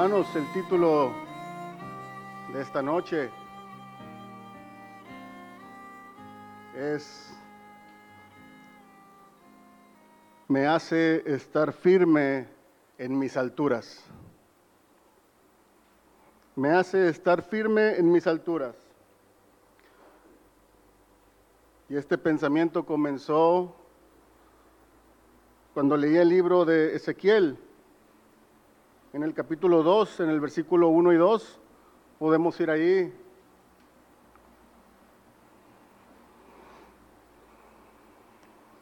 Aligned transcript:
Hermanos, 0.00 0.28
el 0.36 0.52
título 0.52 1.12
de 2.52 2.62
esta 2.62 2.80
noche 2.80 3.28
es 6.76 7.36
Me 10.46 10.68
hace 10.68 11.24
estar 11.26 11.72
firme 11.72 12.46
en 12.96 13.18
mis 13.18 13.36
alturas. 13.36 14.04
Me 16.54 16.70
hace 16.70 17.08
estar 17.08 17.42
firme 17.42 17.96
en 17.96 18.12
mis 18.12 18.28
alturas. 18.28 18.76
Y 21.88 21.96
este 21.96 22.16
pensamiento 22.16 22.86
comenzó 22.86 23.74
cuando 25.74 25.96
leí 25.96 26.16
el 26.18 26.28
libro 26.28 26.64
de 26.64 26.94
Ezequiel 26.94 27.58
en 29.18 29.24
el 29.24 29.34
capítulo 29.34 29.82
2, 29.82 30.20
en 30.20 30.30
el 30.30 30.38
versículo 30.38 30.90
1 30.90 31.12
y 31.12 31.16
2. 31.16 31.58
Podemos 32.20 32.60
ir 32.60 32.70
ahí. 32.70 33.12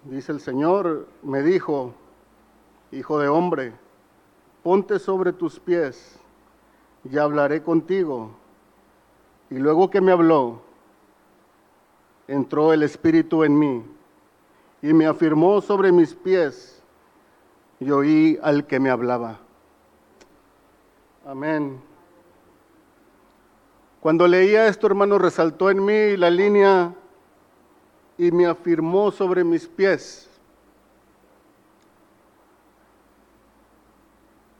Dice 0.04 0.32
el 0.32 0.40
Señor, 0.40 1.08
me 1.22 1.40
dijo, 1.42 1.94
hijo 2.92 3.18
de 3.18 3.28
hombre, 3.28 3.72
ponte 4.62 4.98
sobre 4.98 5.32
tus 5.32 5.58
pies 5.58 6.20
y 7.10 7.16
hablaré 7.16 7.62
contigo. 7.62 8.32
Y 9.48 9.54
luego 9.54 9.88
que 9.88 10.02
me 10.02 10.12
habló, 10.12 10.60
entró 12.28 12.74
el 12.74 12.82
Espíritu 12.82 13.42
en 13.42 13.58
mí 13.58 13.82
y 14.82 14.92
me 14.92 15.06
afirmó 15.06 15.62
sobre 15.62 15.92
mis 15.92 16.14
pies 16.14 16.82
y 17.80 17.90
oí 17.90 18.38
al 18.42 18.66
que 18.66 18.78
me 18.78 18.90
hablaba. 18.90 19.45
Amén. 21.26 21.82
Cuando 24.00 24.28
leía 24.28 24.68
esto, 24.68 24.86
hermano, 24.86 25.18
resaltó 25.18 25.72
en 25.72 25.84
mí 25.84 26.16
la 26.16 26.30
línea 26.30 26.94
y 28.16 28.30
me 28.30 28.46
afirmó 28.46 29.10
sobre 29.10 29.42
mis 29.42 29.66
pies, 29.66 30.30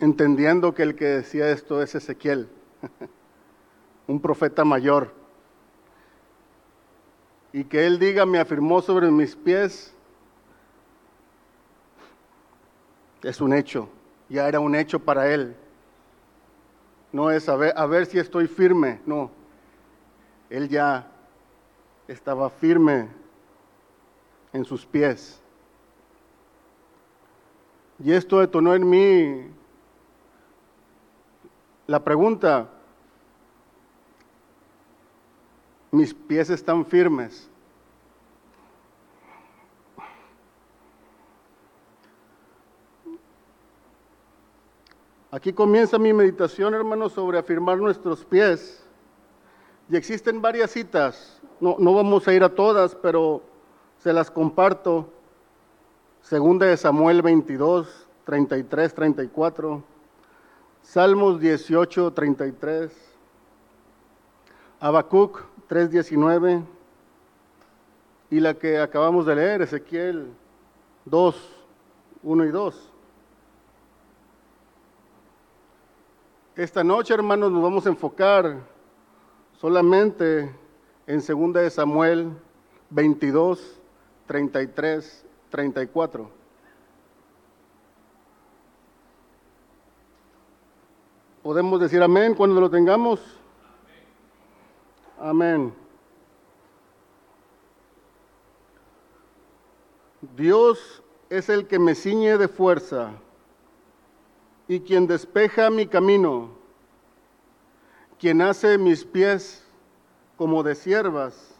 entendiendo 0.01 0.75
que 0.75 0.83
el 0.83 0.97
que 0.97 1.05
decía 1.05 1.51
esto 1.51 1.81
es 1.81 1.95
Ezequiel, 1.95 2.49
un 4.09 4.21
profeta 4.21 4.65
mayor. 4.65 5.15
Y 7.53 7.63
que 7.63 7.87
él 7.87 8.01
diga, 8.01 8.27
me 8.27 8.41
afirmó 8.41 8.83
sobre 8.83 9.09
mis 9.13 9.37
pies, 9.37 9.95
es 13.23 13.41
un 13.41 13.53
hecho, 13.53 13.89
ya 14.29 14.49
era 14.49 14.59
un 14.59 14.75
hecho 14.75 14.99
para 14.99 15.33
él. 15.33 15.57
No 17.17 17.31
es 17.31 17.49
a 17.49 17.57
ver, 17.57 17.73
a 17.75 17.87
ver 17.87 18.05
si 18.05 18.19
estoy 18.19 18.47
firme, 18.47 19.01
no. 19.07 19.31
Él 20.51 20.69
ya 20.69 21.11
estaba 22.07 22.51
firme 22.51 23.09
en 24.53 24.67
sus 24.67 24.85
pies. 24.85 25.41
Y 27.99 28.13
esto 28.13 28.41
detonó 28.41 28.75
en 28.75 28.91
mí 28.91 29.51
la 31.87 32.05
pregunta, 32.05 32.69
mis 35.93 36.13
pies 36.13 36.51
están 36.51 36.85
firmes. 36.85 37.49
Aquí 45.37 45.53
comienza 45.53 45.99
mi 45.99 46.15
meditación, 46.15 46.73
hermanos, 46.73 47.13
sobre 47.13 47.37
afirmar 47.37 47.77
nuestros 47.77 48.25
pies. 48.25 48.83
Y 49.91 49.95
existen 49.95 50.41
varias 50.41 50.71
citas, 50.71 51.43
no, 51.61 51.77
no 51.79 51.93
vamos 51.93 52.27
a 52.27 52.33
ir 52.33 52.43
a 52.43 52.49
todas, 52.49 52.95
pero 52.95 53.43
se 53.99 54.15
las 54.15 54.31
comparto. 54.31 55.13
Segunda 56.23 56.65
de 56.65 56.79
Samuel 56.79 57.21
22, 57.21 58.09
33, 58.25 58.95
34. 58.95 59.85
Salmos 60.81 61.39
18, 61.39 62.15
33. 62.15 62.91
Habacuc 64.81 65.43
3, 65.67 65.91
19. 65.91 66.63
Y 68.31 68.41
la 68.41 68.55
que 68.55 68.79
acabamos 68.79 69.27
de 69.27 69.37
leer, 69.37 69.61
Ezequiel 69.61 70.31
2, 71.05 71.37
1 72.23 72.45
y 72.47 72.49
2. 72.49 72.96
Esta 76.57 76.83
noche, 76.83 77.13
hermanos, 77.13 77.53
nos 77.53 77.63
vamos 77.63 77.85
a 77.85 77.91
enfocar 77.91 78.61
solamente 79.61 80.51
en 81.07 81.19
2 81.19 81.53
de 81.53 81.69
Samuel 81.69 82.33
22, 82.89 83.79
33, 84.27 85.27
34. 85.51 86.31
¿Podemos 91.43 91.79
decir 91.79 92.03
amén 92.03 92.35
cuando 92.35 92.59
lo 92.59 92.71
tengamos? 92.71 93.21
Amén. 95.21 95.75
Dios 100.35 101.03
es 101.29 101.51
el 101.51 101.67
que 101.67 101.79
me 101.79 101.95
ciñe 101.95 102.39
de 102.39 102.49
fuerza 102.49 103.13
y 104.69 104.81
quien 104.81 105.07
despeja 105.07 105.71
mi 105.71 105.87
camino, 105.87 106.51
quien 108.19 108.43
hace 108.43 108.79
mis 108.79 109.05
pies 109.05 109.65
como 110.37 110.63
de 110.63 110.75
siervas 110.75 111.55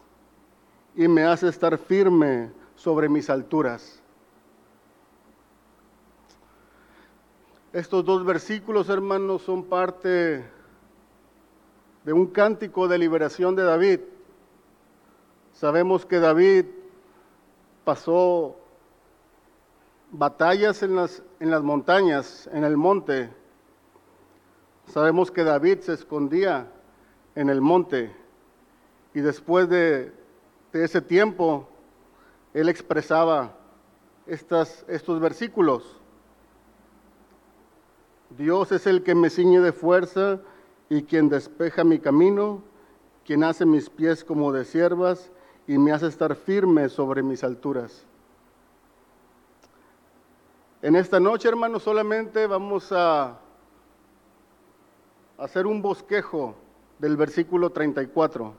y 0.95 1.07
me 1.07 1.23
hace 1.23 1.47
estar 1.47 1.77
firme 1.77 2.51
sobre 2.75 3.07
mis 3.07 3.29
alturas. 3.29 4.01
Estos 7.73 8.03
dos 8.03 8.25
versículos, 8.25 8.89
hermanos, 8.89 9.43
son 9.43 9.63
parte 9.63 10.43
de 12.03 12.13
un 12.13 12.27
cántico 12.27 12.87
de 12.87 12.97
liberación 12.97 13.55
de 13.55 13.63
David. 13.63 13.99
Sabemos 15.53 16.05
que 16.05 16.19
David 16.19 16.65
pasó 17.83 18.55
batallas 20.11 20.81
en 20.83 20.95
las, 20.95 21.21
en 21.39 21.51
las 21.51 21.63
montañas, 21.63 22.49
en 22.51 22.63
el 22.63 22.77
monte. 22.77 23.29
Sabemos 24.87 25.31
que 25.31 25.43
David 25.43 25.79
se 25.81 25.93
escondía 25.93 26.71
en 27.35 27.49
el 27.49 27.61
monte 27.61 28.15
y 29.13 29.21
después 29.21 29.69
de, 29.69 30.11
ese 30.73 31.01
tiempo 31.01 31.67
él 32.53 32.69
expresaba 32.69 33.57
estas, 34.25 34.85
estos 34.87 35.19
versículos. 35.19 35.97
Dios 38.37 38.71
es 38.71 38.85
el 38.87 39.03
que 39.03 39.15
me 39.15 39.29
ciñe 39.29 39.59
de 39.59 39.71
fuerza 39.71 40.39
y 40.89 41.03
quien 41.03 41.29
despeja 41.29 41.83
mi 41.83 41.99
camino, 41.99 42.61
quien 43.25 43.43
hace 43.43 43.65
mis 43.65 43.89
pies 43.89 44.23
como 44.23 44.51
de 44.51 44.65
siervas 44.65 45.31
y 45.67 45.77
me 45.77 45.91
hace 45.91 46.07
estar 46.07 46.35
firme 46.35 46.89
sobre 46.89 47.23
mis 47.23 47.43
alturas. 47.43 48.05
En 50.79 50.95
esta 50.95 51.19
noche, 51.19 51.49
hermanos, 51.49 51.81
solamente 51.81 52.45
vamos 52.45 52.91
a 52.91 53.39
hacer 55.35 55.65
un 55.65 55.81
bosquejo 55.81 56.55
del 56.99 57.17
versículo 57.17 57.71
34. 57.71 58.53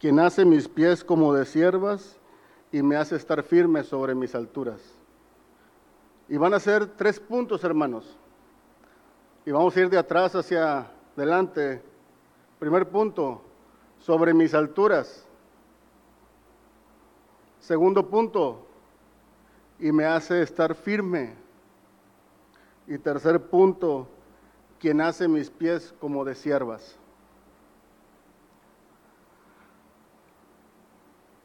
Quien 0.00 0.18
hace 0.18 0.44
mis 0.44 0.66
pies 0.66 1.04
como 1.04 1.32
de 1.32 1.46
siervas 1.46 2.18
y 2.72 2.82
me 2.82 2.96
hace 2.96 3.14
estar 3.14 3.44
firme 3.44 3.84
sobre 3.84 4.12
mis 4.16 4.34
alturas. 4.34 4.80
Y 6.28 6.36
van 6.36 6.52
a 6.52 6.58
ser 6.58 6.86
tres 6.96 7.20
puntos, 7.20 7.62
hermanos. 7.62 8.18
Y 9.46 9.52
vamos 9.52 9.76
a 9.76 9.80
ir 9.80 9.88
de 9.88 9.98
atrás 9.98 10.34
hacia 10.34 10.90
adelante. 11.16 11.80
Primer 12.58 12.88
punto, 12.88 13.40
sobre 14.00 14.34
mis 14.34 14.52
alturas. 14.52 15.23
Segundo 17.64 18.10
punto, 18.10 18.66
y 19.78 19.90
me 19.90 20.04
hace 20.04 20.42
estar 20.42 20.74
firme. 20.74 21.34
Y 22.86 22.98
tercer 22.98 23.40
punto, 23.40 24.06
quien 24.78 25.00
hace 25.00 25.26
mis 25.28 25.48
pies 25.48 25.94
como 25.98 26.26
de 26.26 26.34
siervas. 26.34 26.98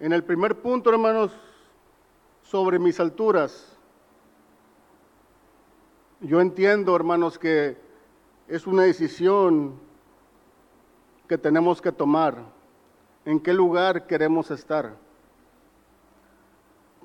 En 0.01 0.11
el 0.11 0.21
primer 0.25 0.61
punto, 0.61 0.89
hermanos, 0.89 1.31
sobre 2.43 2.79
mis 2.79 2.99
alturas, 2.99 3.77
yo 6.19 6.41
entiendo, 6.41 6.97
hermanos, 6.97 7.39
que 7.39 7.77
es 8.49 8.67
una 8.67 8.83
decisión 8.83 9.79
que 11.29 11.37
tenemos 11.37 11.81
que 11.81 11.93
tomar. 11.93 12.43
¿En 13.23 13.39
qué 13.39 13.53
lugar 13.53 14.05
queremos 14.05 14.51
estar? 14.51 15.07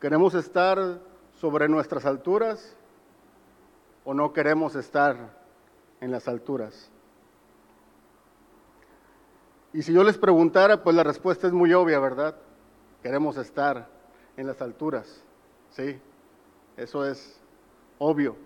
¿Queremos 0.04 0.34
estar 0.34 1.00
sobre 1.40 1.66
nuestras 1.66 2.04
alturas 2.04 2.76
o 4.04 4.12
no 4.12 4.34
queremos 4.34 4.76
estar 4.76 5.16
en 5.98 6.10
las 6.10 6.28
alturas? 6.28 6.90
Y 9.72 9.80
si 9.80 9.94
yo 9.94 10.04
les 10.04 10.18
preguntara, 10.18 10.82
pues 10.82 10.94
la 10.94 11.04
respuesta 11.04 11.46
es 11.46 11.54
muy 11.54 11.72
obvia, 11.72 11.98
¿verdad? 12.00 12.36
Queremos 13.02 13.38
estar 13.38 13.88
en 14.36 14.46
las 14.46 14.60
alturas, 14.60 15.24
¿sí? 15.70 15.98
Eso 16.76 17.06
es 17.06 17.40
obvio. 17.96 18.36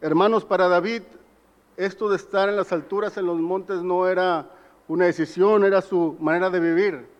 Hermanos, 0.00 0.46
para 0.46 0.68
David, 0.68 1.02
esto 1.76 2.08
de 2.08 2.16
estar 2.16 2.48
en 2.48 2.56
las 2.56 2.72
alturas, 2.72 3.18
en 3.18 3.26
los 3.26 3.38
montes, 3.38 3.82
no 3.82 4.08
era 4.08 4.48
una 4.88 5.04
decisión, 5.04 5.66
era 5.66 5.82
su 5.82 6.16
manera 6.18 6.48
de 6.48 6.60
vivir. 6.60 7.19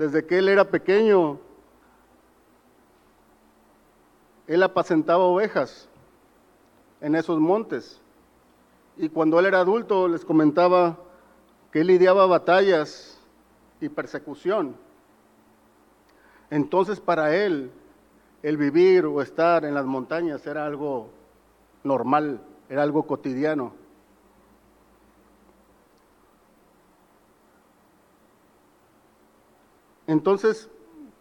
Desde 0.00 0.24
que 0.24 0.38
él 0.38 0.48
era 0.48 0.64
pequeño, 0.64 1.38
él 4.46 4.62
apacentaba 4.62 5.24
ovejas 5.24 5.90
en 7.02 7.14
esos 7.14 7.38
montes. 7.38 8.00
Y 8.96 9.10
cuando 9.10 9.38
él 9.38 9.44
era 9.44 9.60
adulto 9.60 10.08
les 10.08 10.24
comentaba 10.24 10.96
que 11.70 11.82
él 11.82 11.88
lidiaba 11.88 12.24
batallas 12.24 13.20
y 13.78 13.90
persecución. 13.90 14.74
Entonces 16.48 16.98
para 16.98 17.36
él 17.36 17.70
el 18.42 18.56
vivir 18.56 19.04
o 19.04 19.20
estar 19.20 19.66
en 19.66 19.74
las 19.74 19.84
montañas 19.84 20.46
era 20.46 20.64
algo 20.64 21.10
normal, 21.84 22.40
era 22.70 22.84
algo 22.84 23.06
cotidiano. 23.06 23.74
Entonces, 30.10 30.68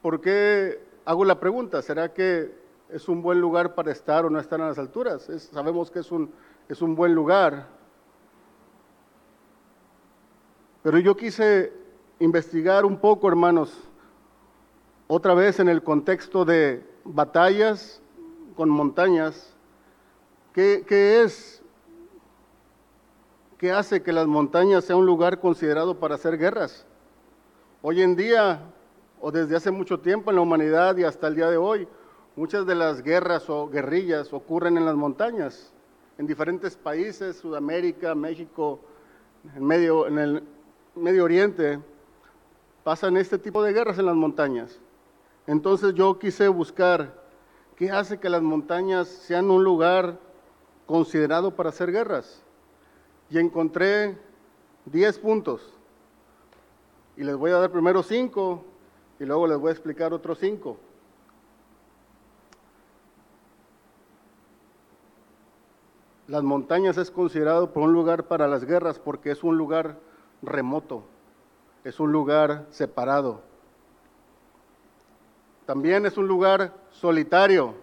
¿por 0.01 0.19
qué 0.19 0.83
hago 1.05 1.23
la 1.23 1.39
pregunta? 1.39 1.79
¿Será 1.83 2.11
que 2.11 2.51
es 2.89 3.07
un 3.07 3.21
buen 3.21 3.39
lugar 3.39 3.75
para 3.75 3.91
estar 3.91 4.25
o 4.25 4.31
no 4.31 4.39
estar 4.39 4.59
en 4.59 4.65
las 4.65 4.79
alturas? 4.79 5.29
sabemos 5.51 5.91
que 5.91 5.99
es 5.99 6.11
un, 6.11 6.31
es 6.67 6.81
un 6.81 6.95
buen 6.95 7.13
lugar. 7.13 7.67
Pero 10.81 10.97
yo 10.97 11.15
quise 11.15 11.71
investigar 12.17 12.83
un 12.83 12.97
poco, 12.97 13.27
hermanos, 13.27 13.71
otra 15.07 15.35
vez 15.35 15.59
en 15.59 15.69
el 15.69 15.83
contexto 15.83 16.43
de 16.43 16.83
batallas 17.03 18.01
con 18.55 18.71
montañas, 18.71 19.55
¿qué, 20.51 20.83
qué 20.87 21.21
es? 21.21 21.61
¿Qué 23.59 23.71
hace 23.71 24.01
que 24.01 24.13
las 24.13 24.25
montañas 24.25 24.83
sea 24.83 24.95
un 24.95 25.05
lugar 25.05 25.39
considerado 25.39 25.99
para 25.99 26.15
hacer 26.15 26.39
guerras? 26.39 26.87
Hoy 27.83 28.01
en 28.01 28.15
día 28.15 28.63
o 29.21 29.31
desde 29.31 29.55
hace 29.55 29.71
mucho 29.71 29.99
tiempo 29.99 30.29
en 30.29 30.37
la 30.37 30.41
humanidad 30.41 30.97
y 30.97 31.03
hasta 31.03 31.27
el 31.27 31.35
día 31.35 31.49
de 31.49 31.57
hoy, 31.57 31.87
muchas 32.35 32.65
de 32.65 32.75
las 32.75 33.01
guerras 33.01 33.49
o 33.49 33.69
guerrillas 33.69 34.31
ocurren 34.33 34.77
en 34.77 34.85
las 34.85 34.95
montañas, 34.95 35.73
en 36.17 36.27
diferentes 36.27 36.75
países, 36.75 37.37
Sudamérica, 37.37 38.15
México, 38.15 38.79
en, 39.55 39.65
medio, 39.65 40.05
el 40.07 40.43
Medio 40.95 41.23
Oriente, 41.23 41.79
pasan 42.83 43.17
este 43.17 43.37
tipo 43.37 43.63
de 43.63 43.73
guerras 43.73 43.99
en 43.99 44.05
las 44.05 44.15
montañas. 44.15 44.79
Entonces 45.47 45.93
yo 45.93 46.19
quise 46.19 46.47
buscar 46.47 47.13
qué 47.75 47.91
hace 47.91 48.19
que 48.19 48.29
las 48.29 48.41
montañas 48.41 49.07
sean 49.07 49.49
un 49.49 49.63
lugar 49.63 50.19
considerado 50.85 51.55
para 51.55 51.69
hacer 51.69 51.91
guerras. 51.91 52.43
Y 53.29 53.37
encontré 53.37 54.17
10 54.85 55.19
puntos. 55.19 55.73
Y 57.15 57.23
les 57.23 57.35
voy 57.35 57.51
a 57.51 57.57
dar 57.57 57.71
primero 57.71 58.01
5 58.01 58.65
y 59.19 59.25
luego 59.25 59.47
les 59.47 59.57
voy 59.57 59.69
a 59.69 59.73
explicar 59.73 60.13
otros 60.13 60.39
cinco. 60.39 60.77
Las 66.27 66.43
montañas 66.43 66.97
es 66.97 67.09
considerado 67.09 67.73
por 67.73 67.83
un 67.83 67.93
lugar 67.93 68.25
para 68.25 68.47
las 68.47 68.63
guerras 68.63 68.99
porque 68.99 69.31
es 69.31 69.43
un 69.43 69.57
lugar 69.57 69.97
remoto, 70.41 71.03
es 71.83 71.99
un 71.99 72.11
lugar 72.11 72.67
separado. 72.69 73.41
También 75.65 76.05
es 76.05 76.17
un 76.17 76.27
lugar 76.27 76.73
solitario. 76.91 77.75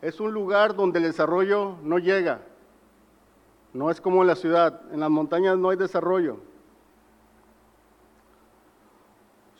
Es 0.00 0.20
un 0.20 0.32
lugar 0.32 0.74
donde 0.74 0.98
el 0.98 1.04
desarrollo 1.04 1.76
no 1.82 1.98
llega. 1.98 2.40
No 3.72 3.90
es 3.90 4.00
como 4.00 4.22
en 4.22 4.28
la 4.28 4.36
ciudad. 4.36 4.80
En 4.92 5.00
las 5.00 5.10
montañas 5.10 5.58
no 5.58 5.70
hay 5.70 5.76
desarrollo. 5.76 6.38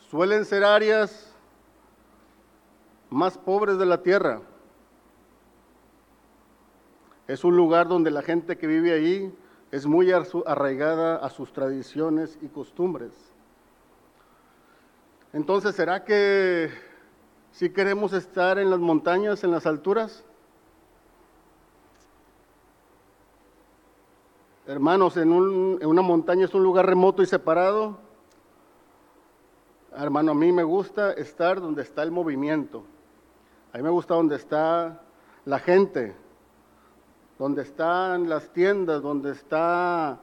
Suelen 0.09 0.45
ser 0.45 0.63
áreas 0.63 1.33
más 3.09 3.37
pobres 3.37 3.77
de 3.77 3.85
la 3.85 4.01
tierra. 4.01 4.41
Es 7.27 7.43
un 7.43 7.57
lugar 7.57 7.87
donde 7.87 8.09
la 8.09 8.21
gente 8.21 8.57
que 8.57 8.67
vive 8.67 8.93
ahí 8.93 9.33
es 9.71 9.85
muy 9.85 10.11
arraigada 10.45 11.17
a 11.17 11.29
sus 11.29 11.51
tradiciones 11.51 12.37
y 12.41 12.47
costumbres. 12.47 13.11
Entonces, 15.33 15.75
¿será 15.75 16.05
que 16.05 16.69
si 17.51 17.69
queremos 17.69 18.13
estar 18.13 18.59
en 18.59 18.69
las 18.69 18.79
montañas, 18.79 19.43
en 19.43 19.51
las 19.51 19.65
alturas? 19.65 20.23
Hermanos, 24.67 25.17
en, 25.17 25.31
en 25.33 25.85
una 25.85 26.01
montaña 26.01 26.45
es 26.45 26.53
un 26.53 26.63
lugar 26.63 26.85
remoto 26.85 27.21
y 27.21 27.25
separado 27.25 28.06
Hermano, 29.95 30.31
a 30.31 30.35
mí 30.35 30.51
me 30.51 30.63
gusta 30.63 31.13
estar 31.13 31.61
donde 31.61 31.81
está 31.81 32.03
el 32.03 32.11
movimiento. 32.11 32.83
A 33.73 33.77
mí 33.77 33.83
me 33.83 33.89
gusta 33.89 34.15
donde 34.15 34.35
está 34.35 35.01
la 35.45 35.59
gente, 35.59 36.15
donde 37.39 37.61
están 37.61 38.29
las 38.29 38.49
tiendas, 38.51 39.01
donde 39.01 39.31
está 39.31 40.19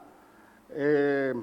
eh, 0.69 1.33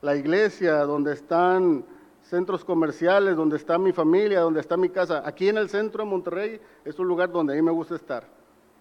la 0.00 0.16
iglesia, 0.16 0.84
donde 0.84 1.12
están 1.12 1.84
centros 2.22 2.64
comerciales, 2.64 3.36
donde 3.36 3.56
está 3.56 3.78
mi 3.78 3.92
familia, 3.92 4.40
donde 4.40 4.60
está 4.60 4.76
mi 4.76 4.88
casa. 4.88 5.22
Aquí 5.24 5.48
en 5.48 5.58
el 5.58 5.68
centro 5.68 6.04
de 6.04 6.10
Monterrey 6.10 6.60
es 6.84 6.98
un 6.98 7.06
lugar 7.06 7.30
donde 7.30 7.52
a 7.52 7.56
mí 7.56 7.62
me 7.62 7.72
gusta 7.72 7.94
estar. 7.94 8.26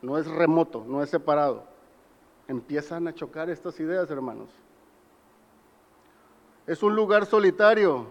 No 0.01 0.17
es 0.17 0.27
remoto, 0.27 0.85
no 0.87 1.03
es 1.03 1.09
separado. 1.09 1.65
Empiezan 2.47 3.07
a 3.07 3.13
chocar 3.13 3.49
estas 3.49 3.79
ideas, 3.79 4.09
hermanos. 4.09 4.49
Es 6.65 6.83
un 6.83 6.95
lugar 6.95 7.25
solitario, 7.25 8.07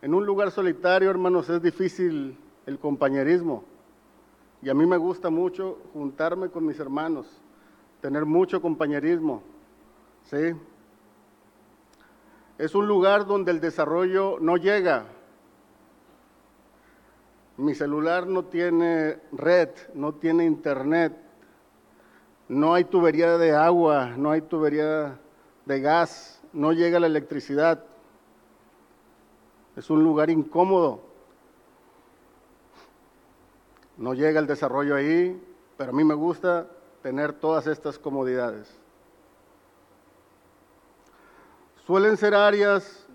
en 0.00 0.14
un 0.14 0.24
lugar 0.24 0.50
solitario, 0.50 1.10
hermanos, 1.10 1.48
es 1.50 1.60
difícil 1.60 2.38
el 2.66 2.78
compañerismo. 2.78 3.64
Y 4.62 4.68
a 4.68 4.74
mí 4.74 4.86
me 4.86 4.96
gusta 4.96 5.30
mucho 5.30 5.78
juntarme 5.92 6.50
con 6.50 6.66
mis 6.66 6.78
hermanos, 6.78 7.26
tener 8.00 8.24
mucho 8.24 8.60
compañerismo. 8.60 9.42
¿Sí? 10.24 10.54
Es 12.58 12.74
un 12.74 12.86
lugar 12.86 13.26
donde 13.26 13.50
el 13.50 13.60
desarrollo 13.60 14.38
no 14.40 14.56
llega. 14.56 15.06
Mi 17.56 17.74
celular 17.74 18.26
no 18.26 18.44
tiene 18.44 19.18
red, 19.32 19.70
no 19.94 20.14
tiene 20.14 20.44
internet, 20.44 21.12
no 22.48 22.74
hay 22.74 22.84
tubería 22.84 23.36
de 23.36 23.54
agua, 23.54 24.14
no 24.16 24.30
hay 24.30 24.42
tubería 24.42 25.18
de 25.66 25.80
gas, 25.80 26.40
no 26.52 26.72
llega 26.72 27.00
la 27.00 27.08
electricidad 27.08 27.84
es 29.78 29.90
un 29.90 30.02
lugar 30.02 30.28
incómodo. 30.28 31.00
No 33.96 34.12
llega 34.12 34.40
el 34.40 34.46
desarrollo 34.48 34.96
ahí, 34.96 35.40
pero 35.76 35.90
a 35.90 35.94
mí 35.94 36.02
me 36.02 36.14
gusta 36.14 36.66
tener 37.00 37.32
todas 37.32 37.68
estas 37.68 37.96
comodidades. 37.96 38.68
Suelen 41.86 42.16
ser 42.16 42.34
áreas 42.34 43.06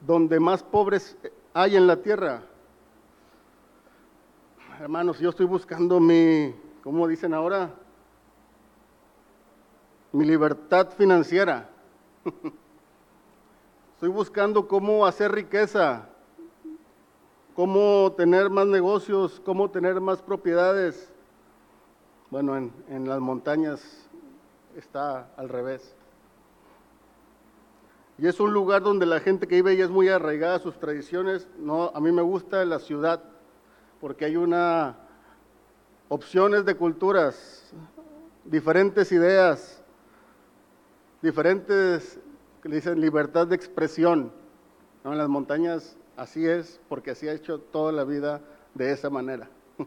donde 0.00 0.38
más 0.38 0.62
pobres 0.62 1.16
hay 1.52 1.74
en 1.74 1.88
la 1.88 1.96
tierra. 1.96 2.42
Hermanos, 4.78 5.18
yo 5.18 5.30
estoy 5.30 5.46
buscando 5.46 5.98
mi, 5.98 6.54
¿cómo 6.84 7.08
dicen 7.08 7.34
ahora? 7.34 7.74
Mi 10.12 10.24
libertad 10.24 10.90
financiera. 10.96 11.68
Estoy 13.96 14.10
buscando 14.10 14.68
cómo 14.68 15.06
hacer 15.06 15.32
riqueza, 15.32 16.06
cómo 17.54 18.12
tener 18.14 18.50
más 18.50 18.66
negocios, 18.66 19.40
cómo 19.42 19.70
tener 19.70 20.02
más 20.02 20.20
propiedades. 20.20 21.10
Bueno, 22.28 22.58
en, 22.58 23.08
las 23.08 23.20
montañas 23.20 24.06
está 24.76 25.30
al 25.38 25.48
revés. 25.48 25.96
Y 28.18 28.26
es 28.26 28.38
un 28.38 28.52
lugar 28.52 28.82
donde 28.82 29.06
la 29.06 29.18
gente 29.18 29.48
que 29.48 29.54
vive 29.54 29.78
ya 29.78 29.86
es 29.86 29.90
muy 29.90 30.10
arraigada 30.10 30.56
a 30.56 30.58
sus 30.58 30.78
tradiciones. 30.78 31.48
No, 31.58 31.90
a 31.94 31.98
mí 31.98 32.12
me 32.12 32.20
gusta 32.20 32.66
la 32.66 32.80
ciudad 32.80 33.24
porque 33.98 34.26
hay 34.26 34.36
una 34.36 34.98
opciones 36.10 36.66
de 36.66 36.74
culturas, 36.74 37.72
diferentes 38.44 39.10
ideas, 39.10 39.82
diferentes 41.22 42.20
le 42.68 42.76
dicen 42.76 43.00
libertad 43.00 43.46
de 43.46 43.56
expresión. 43.56 44.32
No, 45.04 45.12
en 45.12 45.18
las 45.18 45.28
montañas 45.28 45.96
así 46.16 46.46
es, 46.46 46.80
porque 46.88 47.12
así 47.12 47.28
ha 47.28 47.32
hecho 47.32 47.60
toda 47.60 47.92
la 47.92 48.04
vida 48.04 48.40
de 48.74 48.90
esa 48.90 49.08
manera. 49.08 49.48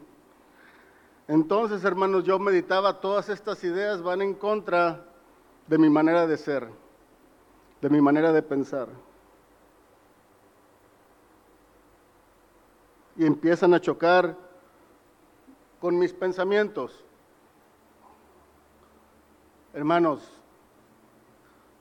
Entonces, 1.28 1.84
hermanos, 1.84 2.24
yo 2.24 2.38
meditaba, 2.38 3.00
todas 3.00 3.28
estas 3.28 3.62
ideas 3.64 4.02
van 4.02 4.22
en 4.22 4.34
contra 4.34 5.04
de 5.66 5.78
mi 5.78 5.90
manera 5.90 6.26
de 6.26 6.36
ser, 6.36 6.68
de 7.80 7.90
mi 7.90 8.00
manera 8.00 8.32
de 8.32 8.42
pensar. 8.42 8.88
Y 13.16 13.26
empiezan 13.26 13.74
a 13.74 13.80
chocar 13.80 14.36
con 15.80 15.98
mis 15.98 16.14
pensamientos. 16.14 17.04
Hermanos, 19.74 20.39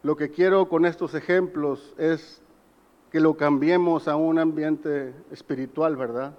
lo 0.02 0.16
que 0.16 0.32
quiero 0.32 0.70
con 0.70 0.86
estos 0.86 1.14
ejemplos 1.14 1.94
es 1.98 2.42
que 3.12 3.20
lo 3.20 3.36
cambiemos 3.36 4.08
a 4.08 4.16
un 4.16 4.40
ambiente 4.40 5.14
espiritual, 5.32 5.96
¿verdad? 5.96 6.34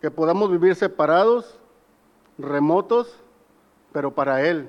Que 0.00 0.10
podamos 0.10 0.50
vivir 0.50 0.74
separados, 0.74 1.58
remotos, 2.38 3.14
pero 3.92 4.12
para 4.12 4.42
Él. 4.42 4.68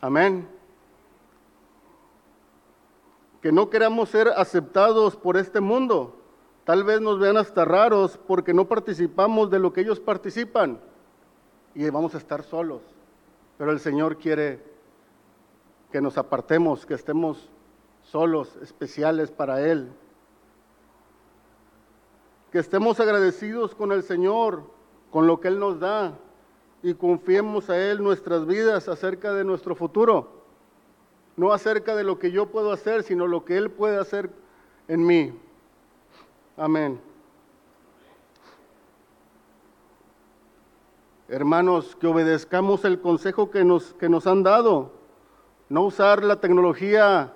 Amén. 0.00 0.48
Que 3.42 3.50
no 3.50 3.70
queramos 3.70 4.10
ser 4.10 4.28
aceptados 4.28 5.16
por 5.16 5.36
este 5.36 5.60
mundo. 5.60 6.16
Tal 6.64 6.84
vez 6.84 7.00
nos 7.00 7.18
vean 7.18 7.38
hasta 7.38 7.64
raros 7.64 8.18
porque 8.26 8.52
no 8.52 8.66
participamos 8.66 9.50
de 9.50 9.58
lo 9.58 9.72
que 9.72 9.80
ellos 9.80 10.00
participan 10.00 10.78
y 11.74 11.88
vamos 11.90 12.14
a 12.14 12.18
estar 12.18 12.42
solos. 12.42 12.82
Pero 13.56 13.72
el 13.72 13.80
Señor 13.80 14.18
quiere 14.18 14.62
que 15.90 16.00
nos 16.00 16.18
apartemos, 16.18 16.84
que 16.84 16.94
estemos 16.94 17.48
solos, 18.02 18.56
especiales 18.62 19.30
para 19.30 19.60
Él. 19.66 19.90
Que 22.52 22.58
estemos 22.58 23.00
agradecidos 23.00 23.74
con 23.74 23.92
el 23.92 24.02
Señor, 24.02 24.62
con 25.10 25.26
lo 25.26 25.40
que 25.40 25.48
Él 25.48 25.58
nos 25.58 25.80
da, 25.80 26.18
y 26.82 26.94
confiemos 26.94 27.70
a 27.70 27.78
Él 27.78 28.02
nuestras 28.02 28.46
vidas 28.46 28.88
acerca 28.88 29.32
de 29.32 29.44
nuestro 29.44 29.74
futuro. 29.74 30.38
No 31.36 31.52
acerca 31.52 31.94
de 31.94 32.04
lo 32.04 32.18
que 32.18 32.30
yo 32.30 32.46
puedo 32.46 32.72
hacer, 32.72 33.02
sino 33.02 33.26
lo 33.26 33.44
que 33.44 33.56
Él 33.56 33.70
puede 33.70 33.98
hacer 33.98 34.30
en 34.88 35.06
mí. 35.06 35.32
Amén. 36.56 37.00
Hermanos, 41.28 41.94
que 41.94 42.06
obedezcamos 42.06 42.84
el 42.84 43.00
consejo 43.00 43.50
que 43.50 43.62
nos, 43.62 43.92
que 43.94 44.08
nos 44.08 44.26
han 44.26 44.42
dado. 44.42 44.97
No 45.68 45.82
usar 45.82 46.24
la 46.24 46.40
tecnología 46.40 47.32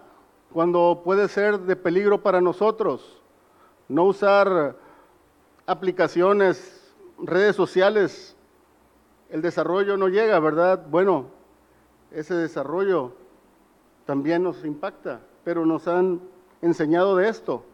cuando 0.53 1.03
puede 1.05 1.29
ser 1.29 1.61
de 1.61 1.77
peligro 1.77 2.23
para 2.23 2.41
nosotros. 2.41 3.21
No 3.89 4.05
usar 4.05 4.77
aplicaciones, 5.67 6.95
redes 7.19 7.57
sociales. 7.57 8.37
El 9.29 9.43
desarrollo 9.43 9.97
no 9.97 10.09
llega, 10.09 10.39
¿verdad? 10.41 10.87
Bueno, 10.89 11.27
ese 12.11 12.35
desarrollo 12.35 13.12
también 14.07 14.43
nos 14.43 14.65
impacta, 14.65 15.21
pero 15.45 15.67
nos 15.67 15.87
han 15.89 16.21
enseñado 16.62 17.17
de 17.17 17.29
esto. 17.29 17.65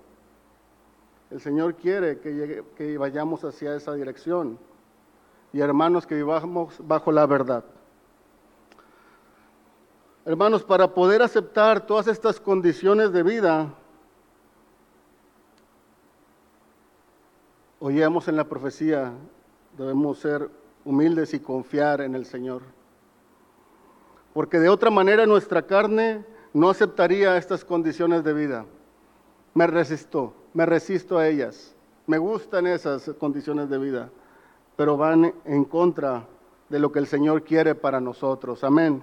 El 1.31 1.41
Señor 1.41 1.75
quiere 1.75 2.19
que, 2.19 2.65
que 2.77 2.99
vayamos 2.99 3.45
hacia 3.45 3.77
esa 3.77 3.95
dirección. 3.95 4.59
Y 5.53 5.61
hermanos, 5.61 6.07
que 6.07 6.15
vivamos 6.15 6.75
bajo 6.87 7.13
la 7.13 7.27
verdad. 7.27 7.65
Hermanos, 10.29 10.63
para 10.63 10.93
poder 10.93 11.23
aceptar 11.23 11.87
todas 11.87 12.07
estas 12.07 12.39
condiciones 12.39 13.13
de 13.13 13.23
vida, 13.23 13.73
oíamos 17.81 18.29
en 18.29 18.37
la 18.37 18.45
profecía, 18.45 19.11
debemos 19.79 20.19
ser 20.19 20.51
humildes 20.85 21.33
y 21.33 21.41
confiar 21.41 22.03
en 22.03 22.15
el 22.15 22.27
Señor. 22.27 22.61
Porque 24.35 24.59
de 24.59 24.69
otra 24.69 24.91
manera 24.91 25.25
nuestra 25.25 25.63
carne 25.63 26.27
no 26.53 26.69
aceptaría 26.69 27.39
estas 27.39 27.65
condiciones 27.65 28.23
de 28.23 28.35
vida. 28.35 28.67
Me 29.55 29.67
resisto, 29.67 30.35
me 30.53 30.67
resisto 30.67 31.17
a 31.17 31.27
ellas. 31.27 31.75
Me 32.07 32.19
gustan 32.19 32.67
esas 32.67 33.15
condiciones 33.19 33.71
de 33.71 33.79
vida, 33.79 34.11
pero 34.77 34.99
van 34.99 35.33
en 35.47 35.65
contra 35.65 36.27
de 36.69 36.79
lo 36.79 36.93
que 36.93 36.99
el 36.99 37.07
Señor 37.07 37.45
quiere 37.45 37.75
para 37.75 37.99
nosotros. 37.99 38.63
Amén. 38.63 39.03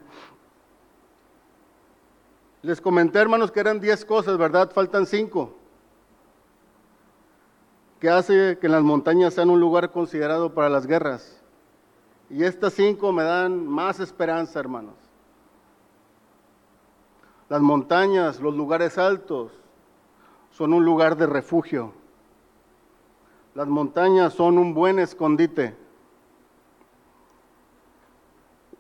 Les 2.65 2.81
comenté, 2.81 3.19
hermanos, 3.19 3.51
que 3.51 3.59
eran 3.59 3.79
diez 3.79 4.03
cosas, 4.03 4.39
¿verdad? 4.39 4.71
Faltan 4.73 5.05
cinco. 5.05 5.53
Que 7.99 8.09
hace 8.09 8.57
que 8.57 8.67
las 8.67 8.81
montañas 8.81 9.35
sean 9.35 9.51
un 9.51 9.59
lugar 9.59 9.91
considerado 9.91 10.51
para 10.51 10.67
las 10.67 10.87
guerras. 10.87 11.43
Y 12.27 12.43
estas 12.43 12.73
cinco 12.73 13.11
me 13.11 13.21
dan 13.21 13.67
más 13.67 13.99
esperanza, 13.99 14.59
hermanos. 14.59 14.95
Las 17.49 17.61
montañas, 17.61 18.39
los 18.39 18.55
lugares 18.55 18.97
altos, 18.97 19.51
son 20.49 20.73
un 20.73 20.83
lugar 20.83 21.17
de 21.17 21.27
refugio. 21.27 21.93
Las 23.53 23.67
montañas 23.67 24.33
son 24.33 24.57
un 24.57 24.73
buen 24.73 24.97
escondite. 24.97 25.75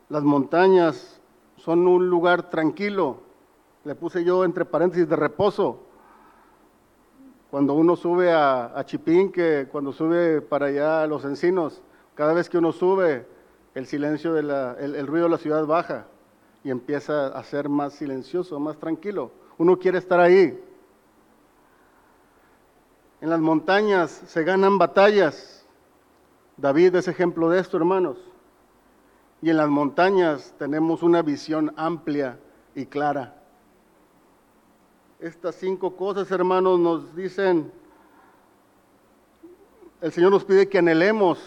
Las 0.09 0.23
montañas 0.23 1.21
son 1.57 1.87
un 1.87 2.09
lugar 2.09 2.49
tranquilo 2.49 3.24
le 3.85 3.93
puse 3.93 4.23
yo 4.23 4.43
entre 4.43 4.65
paréntesis 4.65 5.07
de 5.07 5.15
reposo. 5.15 5.79
Cuando 7.51 7.75
uno 7.75 7.95
sube 7.95 8.33
a, 8.33 8.83
Chipín, 8.85 9.31
que 9.31 9.67
cuando 9.71 9.93
sube 9.93 10.41
para 10.41 10.65
allá 10.65 11.03
a 11.03 11.07
los 11.07 11.23
encinos, 11.23 11.81
cada 12.15 12.33
vez 12.33 12.49
que 12.49 12.57
uno 12.57 12.71
sube, 12.71 13.27
el 13.75 13.85
silencio 13.85 14.33
de 14.33 14.43
la, 14.43 14.75
el, 14.79 15.05
ruido 15.05 15.25
de 15.25 15.31
la 15.31 15.37
ciudad 15.37 15.65
baja 15.65 16.07
y 16.63 16.71
empieza 16.71 17.27
a 17.27 17.43
ser 17.43 17.69
más 17.69 17.93
silencioso, 17.93 18.59
más 18.59 18.77
tranquilo. 18.77 19.31
Uno 19.57 19.77
quiere 19.77 19.99
estar 19.99 20.19
ahí. 20.19 20.59
En 23.21 23.29
las 23.29 23.39
montañas 23.39 24.23
se 24.25 24.43
ganan 24.43 24.77
batallas. 24.77 25.65
David 26.57 26.95
es 26.95 27.07
ejemplo 27.07 27.49
de 27.49 27.59
esto, 27.59 27.77
hermanos. 27.77 28.17
Y 29.41 29.51
en 29.51 29.57
las 29.57 29.69
montañas 29.69 30.55
tenemos 30.57 31.03
una 31.03 31.21
visión 31.21 31.73
amplia 31.77 32.39
y 32.73 32.87
clara. 32.87 33.44
Estas 35.19 35.55
cinco 35.55 35.95
cosas, 35.95 36.29
hermanos, 36.29 36.77
nos 36.77 37.15
dicen, 37.15 37.71
el 40.01 40.11
Señor 40.11 40.31
nos 40.31 40.43
pide 40.43 40.67
que 40.67 40.79
anhelemos 40.79 41.39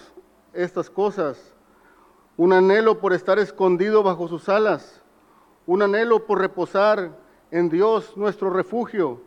estas 0.55 0.89
cosas. 0.89 1.55
Un 2.39 2.55
anhelo 2.55 2.99
por 2.99 3.13
estar 3.13 3.39
escondido 3.39 4.03
bajo 4.03 4.27
sus 4.27 4.49
alas. 4.49 5.03
Un 5.67 5.83
anhelo 5.83 6.25
por 6.25 6.41
reposar 6.41 7.15
en 7.51 7.69
Dios, 7.69 8.17
nuestro 8.17 8.49
refugio. 8.49 9.21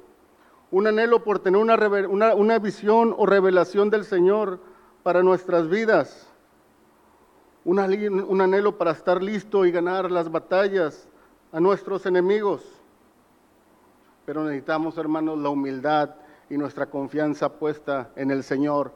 Un 0.72 0.88
anhelo 0.88 1.24
por 1.24 1.38
tener 1.38 1.62
una, 1.62 2.34
una 2.34 2.58
visión 2.58 3.14
o 3.16 3.28
revelación 3.28 3.92
del 3.92 4.06
Señor 4.06 4.60
para 5.04 5.22
nuestras 5.22 5.70
vidas. 5.70 6.28
Un 7.64 7.78
anhelo 7.78 8.76
para 8.80 8.90
estar 8.92 9.22
listo 9.22 9.68
y 9.68 9.72
ganar 9.72 10.10
las 10.10 10.32
batallas 10.32 11.08
a 11.52 11.60
nuestros 11.60 12.08
enemigos 12.08 12.81
pero 14.26 14.44
necesitamos, 14.44 14.98
hermanos, 14.98 15.38
la 15.38 15.50
humildad 15.50 16.16
y 16.50 16.58
nuestra 16.58 16.86
confianza 16.88 17.54
puesta 17.54 18.12
en 18.16 18.32
el 18.32 18.44
Señor 18.44 18.94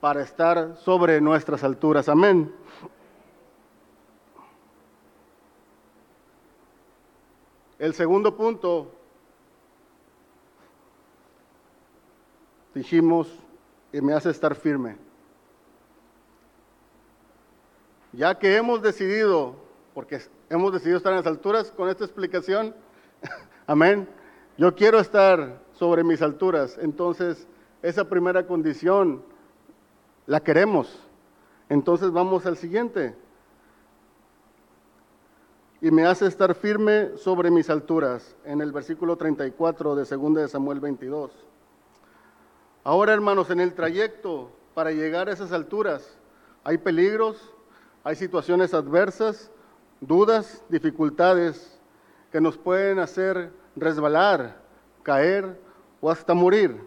para 0.00 0.22
estar 0.22 0.76
sobre 0.76 1.20
nuestras 1.20 1.64
alturas. 1.64 2.08
Amén. 2.08 2.52
El 7.78 7.92
segundo 7.92 8.36
punto, 8.36 8.90
dijimos, 12.74 13.28
y 13.92 14.00
me 14.00 14.14
hace 14.14 14.30
estar 14.30 14.54
firme. 14.54 14.96
Ya 18.12 18.38
que 18.38 18.56
hemos 18.56 18.80
decidido, 18.80 19.56
porque 19.92 20.20
hemos 20.48 20.72
decidido 20.72 20.96
estar 20.96 21.12
en 21.12 21.18
las 21.18 21.26
alturas 21.26 21.70
con 21.70 21.90
esta 21.90 22.04
explicación, 22.04 22.74
amén, 23.66 24.08
yo 24.58 24.74
quiero 24.74 24.98
estar 24.98 25.60
sobre 25.72 26.02
mis 26.04 26.22
alturas, 26.22 26.78
entonces 26.80 27.46
esa 27.82 28.08
primera 28.08 28.46
condición 28.46 29.22
la 30.26 30.40
queremos. 30.40 30.98
Entonces 31.68 32.10
vamos 32.10 32.46
al 32.46 32.56
siguiente. 32.56 33.14
Y 35.80 35.90
me 35.90 36.06
hace 36.06 36.26
estar 36.26 36.54
firme 36.54 37.16
sobre 37.16 37.50
mis 37.50 37.68
alturas, 37.68 38.34
en 38.44 38.60
el 38.60 38.72
versículo 38.72 39.16
34 39.16 39.94
de 39.94 40.04
2 40.04 40.34
de 40.34 40.48
Samuel 40.48 40.80
22. 40.80 41.30
Ahora, 42.82 43.12
hermanos, 43.12 43.50
en 43.50 43.60
el 43.60 43.74
trayecto 43.74 44.50
para 44.74 44.90
llegar 44.90 45.28
a 45.28 45.32
esas 45.32 45.52
alturas 45.52 46.16
hay 46.64 46.78
peligros, 46.78 47.52
hay 48.02 48.16
situaciones 48.16 48.74
adversas, 48.74 49.50
dudas, 50.00 50.64
dificultades 50.68 51.78
que 52.32 52.40
nos 52.40 52.58
pueden 52.58 52.98
hacer 52.98 53.52
resbalar, 53.76 54.56
caer 55.02 55.60
o 56.00 56.10
hasta 56.10 56.34
morir. 56.34 56.80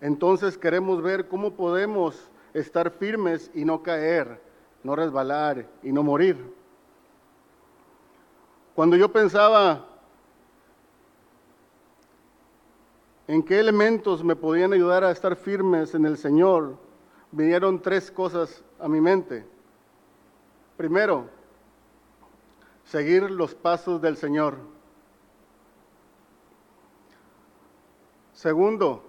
Entonces 0.00 0.56
queremos 0.56 1.02
ver 1.02 1.28
cómo 1.28 1.52
podemos 1.52 2.30
estar 2.54 2.90
firmes 2.90 3.50
y 3.54 3.64
no 3.64 3.82
caer, 3.82 4.40
no 4.82 4.96
resbalar 4.96 5.66
y 5.82 5.92
no 5.92 6.02
morir. 6.02 6.52
Cuando 8.74 8.96
yo 8.96 9.12
pensaba 9.12 9.86
en 13.28 13.42
qué 13.42 13.58
elementos 13.58 14.24
me 14.24 14.34
podían 14.34 14.72
ayudar 14.72 15.04
a 15.04 15.10
estar 15.10 15.36
firmes 15.36 15.94
en 15.94 16.06
el 16.06 16.16
Señor, 16.16 16.76
vinieron 17.30 17.80
tres 17.80 18.10
cosas 18.10 18.64
a 18.80 18.88
mi 18.88 19.00
mente. 19.00 19.44
Primero, 20.76 21.26
seguir 22.84 23.30
los 23.30 23.54
pasos 23.54 24.00
del 24.00 24.16
Señor. 24.16 24.71
Segundo, 28.42 29.04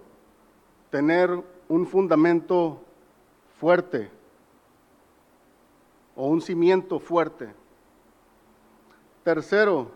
tener 0.90 1.28
un 1.68 1.88
fundamento 1.88 2.80
fuerte 3.58 4.08
o 6.14 6.28
un 6.28 6.40
cimiento 6.40 7.00
fuerte. 7.00 7.52
Tercero, 9.24 9.90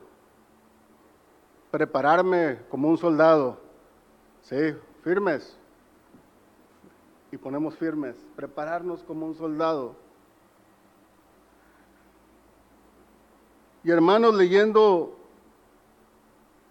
prepararme 1.71 2.63
como 2.69 2.89
un 2.89 2.99
soldado. 2.99 3.61
Sí, 4.43 4.75
firmes. 5.05 5.57
Y 7.31 7.37
ponemos 7.37 7.77
firmes, 7.77 8.17
prepararnos 8.35 9.05
como 9.05 9.25
un 9.25 9.37
soldado. 9.37 9.95
Y 13.85 13.93
hermanos, 13.93 14.35
leyendo 14.35 15.17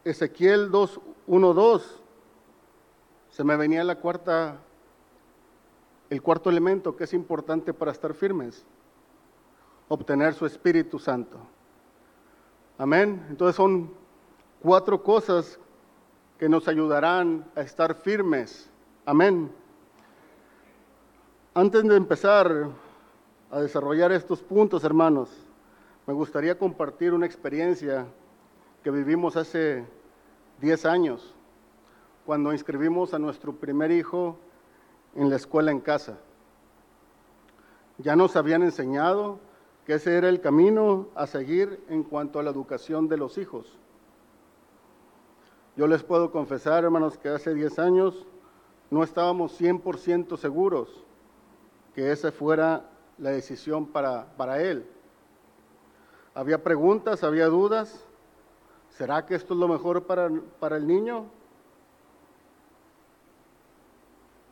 Ezequiel 0.03 0.69
2, 0.69 0.99
1, 1.27 1.53
2, 1.53 2.03
se 3.37 3.43
me 3.43 3.55
venía 3.55 3.83
la 3.83 3.97
cuarta, 3.97 4.57
el 6.09 6.23
cuarto 6.23 6.49
elemento 6.49 6.95
que 6.95 7.03
es 7.03 7.13
importante 7.13 7.71
para 7.71 7.91
estar 7.91 8.15
firmes, 8.15 8.65
obtener 9.87 10.33
su 10.33 10.47
Espíritu 10.47 10.97
Santo. 10.97 11.37
Amén. 12.79 13.27
Entonces 13.29 13.55
son 13.55 13.93
cuatro 14.59 15.03
cosas 15.03 15.59
que 16.39 16.49
nos 16.49 16.67
ayudarán 16.67 17.45
a 17.55 17.61
estar 17.61 17.93
firmes. 17.93 18.71
Amén. 19.05 19.51
Antes 21.53 21.83
de 21.83 21.95
empezar 21.95 22.69
a 23.51 23.59
desarrollar 23.59 24.11
estos 24.13 24.41
puntos, 24.41 24.83
hermanos, 24.83 25.29
me 26.07 26.13
gustaría 26.15 26.57
compartir 26.57 27.13
una 27.13 27.27
experiencia 27.27 28.07
que 28.83 28.89
vivimos 28.89 29.37
hace 29.37 29.85
10 30.59 30.85
años, 30.87 31.35
cuando 32.27 32.51
inscribimos 32.51 33.13
a 33.13 33.19
nuestro 33.19 33.53
primer 33.53 33.89
hijo 33.89 34.37
en 35.15 35.29
la 35.29 35.37
escuela 35.37 35.71
en 35.71 35.79
casa. 35.79 36.17
Ya 37.99 38.17
nos 38.17 38.35
habían 38.35 38.63
enseñado 38.63 39.39
que 39.85 39.93
ese 39.93 40.17
era 40.17 40.27
el 40.27 40.41
camino 40.41 41.07
a 41.15 41.25
seguir 41.25 41.81
en 41.87 42.03
cuanto 42.03 42.37
a 42.37 42.43
la 42.43 42.49
educación 42.49 43.07
de 43.07 43.15
los 43.15 43.37
hijos. 43.37 43.77
Yo 45.77 45.87
les 45.87 46.03
puedo 46.03 46.29
confesar, 46.29 46.83
hermanos, 46.83 47.17
que 47.17 47.29
hace 47.29 47.53
10 47.53 47.79
años 47.79 48.27
no 48.91 49.03
estábamos 49.03 49.57
100% 49.57 50.35
seguros 50.35 51.05
que 51.95 52.11
esa 52.11 52.33
fuera 52.33 52.89
la 53.17 53.29
decisión 53.29 53.85
para, 53.85 54.33
para 54.35 54.61
él. 54.61 54.85
Había 56.35 56.61
preguntas, 56.61 57.23
había 57.23 57.45
dudas. 57.45 58.05
¿Será 58.89 59.25
que 59.25 59.33
esto 59.33 59.53
es 59.53 59.59
lo 59.61 59.69
mejor 59.69 60.03
para, 60.03 60.29
para 60.59 60.75
el 60.75 60.85
niño? 60.85 61.36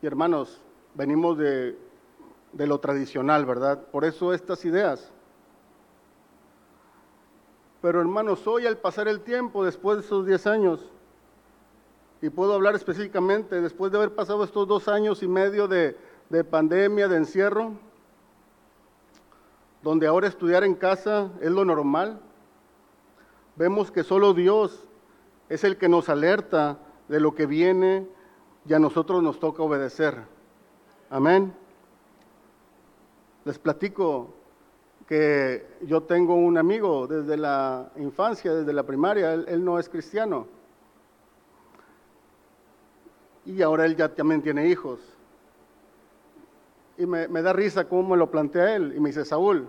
Y 0.02 0.06
hermanos, 0.06 0.60
venimos 0.94 1.38
de, 1.38 1.78
de 2.52 2.66
lo 2.66 2.78
tradicional, 2.78 3.44
¿verdad? 3.46 3.86
Por 3.90 4.04
eso 4.04 4.32
estas 4.32 4.64
ideas. 4.64 5.10
Pero 7.82 8.00
hermanos, 8.00 8.46
hoy 8.46 8.66
al 8.66 8.78
pasar 8.78 9.08
el 9.08 9.20
tiempo, 9.20 9.64
después 9.64 9.98
de 9.98 10.04
esos 10.04 10.26
10 10.26 10.46
años, 10.46 10.90
y 12.20 12.30
puedo 12.30 12.54
hablar 12.54 12.74
específicamente, 12.74 13.60
después 13.60 13.92
de 13.92 13.98
haber 13.98 14.14
pasado 14.14 14.42
estos 14.42 14.66
dos 14.66 14.88
años 14.88 15.22
y 15.22 15.28
medio 15.28 15.68
de, 15.68 15.96
de 16.30 16.44
pandemia, 16.44 17.08
de 17.08 17.16
encierro, 17.16 17.72
donde 19.82 20.06
ahora 20.06 20.26
estudiar 20.26 20.64
en 20.64 20.74
casa 20.74 21.30
es 21.40 21.50
lo 21.50 21.64
normal. 21.64 22.20
Vemos 23.54 23.90
que 23.90 24.02
solo 24.02 24.34
Dios 24.34 24.88
es 25.48 25.62
el 25.62 25.76
que 25.76 25.88
nos 25.88 26.08
alerta 26.08 26.78
de 27.08 27.20
lo 27.20 27.34
que 27.34 27.46
viene 27.46 28.08
y 28.68 28.74
a 28.74 28.78
nosotros 28.78 29.22
nos 29.22 29.38
toca 29.38 29.62
obedecer. 29.62 30.16
Amén. 31.10 31.54
Les 33.44 33.58
platico 33.58 34.34
que 35.06 35.66
yo 35.82 36.02
tengo 36.02 36.34
un 36.34 36.58
amigo 36.58 37.06
desde 37.06 37.36
la 37.36 37.90
infancia, 37.96 38.52
desde 38.52 38.72
la 38.72 38.82
primaria, 38.82 39.34
él, 39.34 39.64
no 39.64 39.78
es 39.78 39.88
cristiano. 39.88 40.48
Y 43.44 43.62
ahora 43.62 43.86
él 43.86 43.94
ya 43.94 44.12
también 44.12 44.42
tiene 44.42 44.68
hijos. 44.68 44.98
Y 46.98 47.06
me, 47.06 47.28
me 47.28 47.42
da 47.42 47.52
risa 47.52 47.88
cómo 47.88 48.10
me 48.10 48.16
lo 48.16 48.30
plantea 48.30 48.74
él. 48.74 48.94
Y 48.96 49.00
me 49.00 49.10
dice, 49.10 49.24
Saúl, 49.24 49.68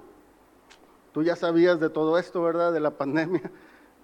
Tú 1.18 1.24
ya 1.24 1.36
sabías 1.36 1.80
de 1.80 1.90
todo 1.90 2.20
esto, 2.20 2.44
¿verdad? 2.44 2.72
De 2.72 2.80
la 2.80 2.92
pandemia. 2.92 3.42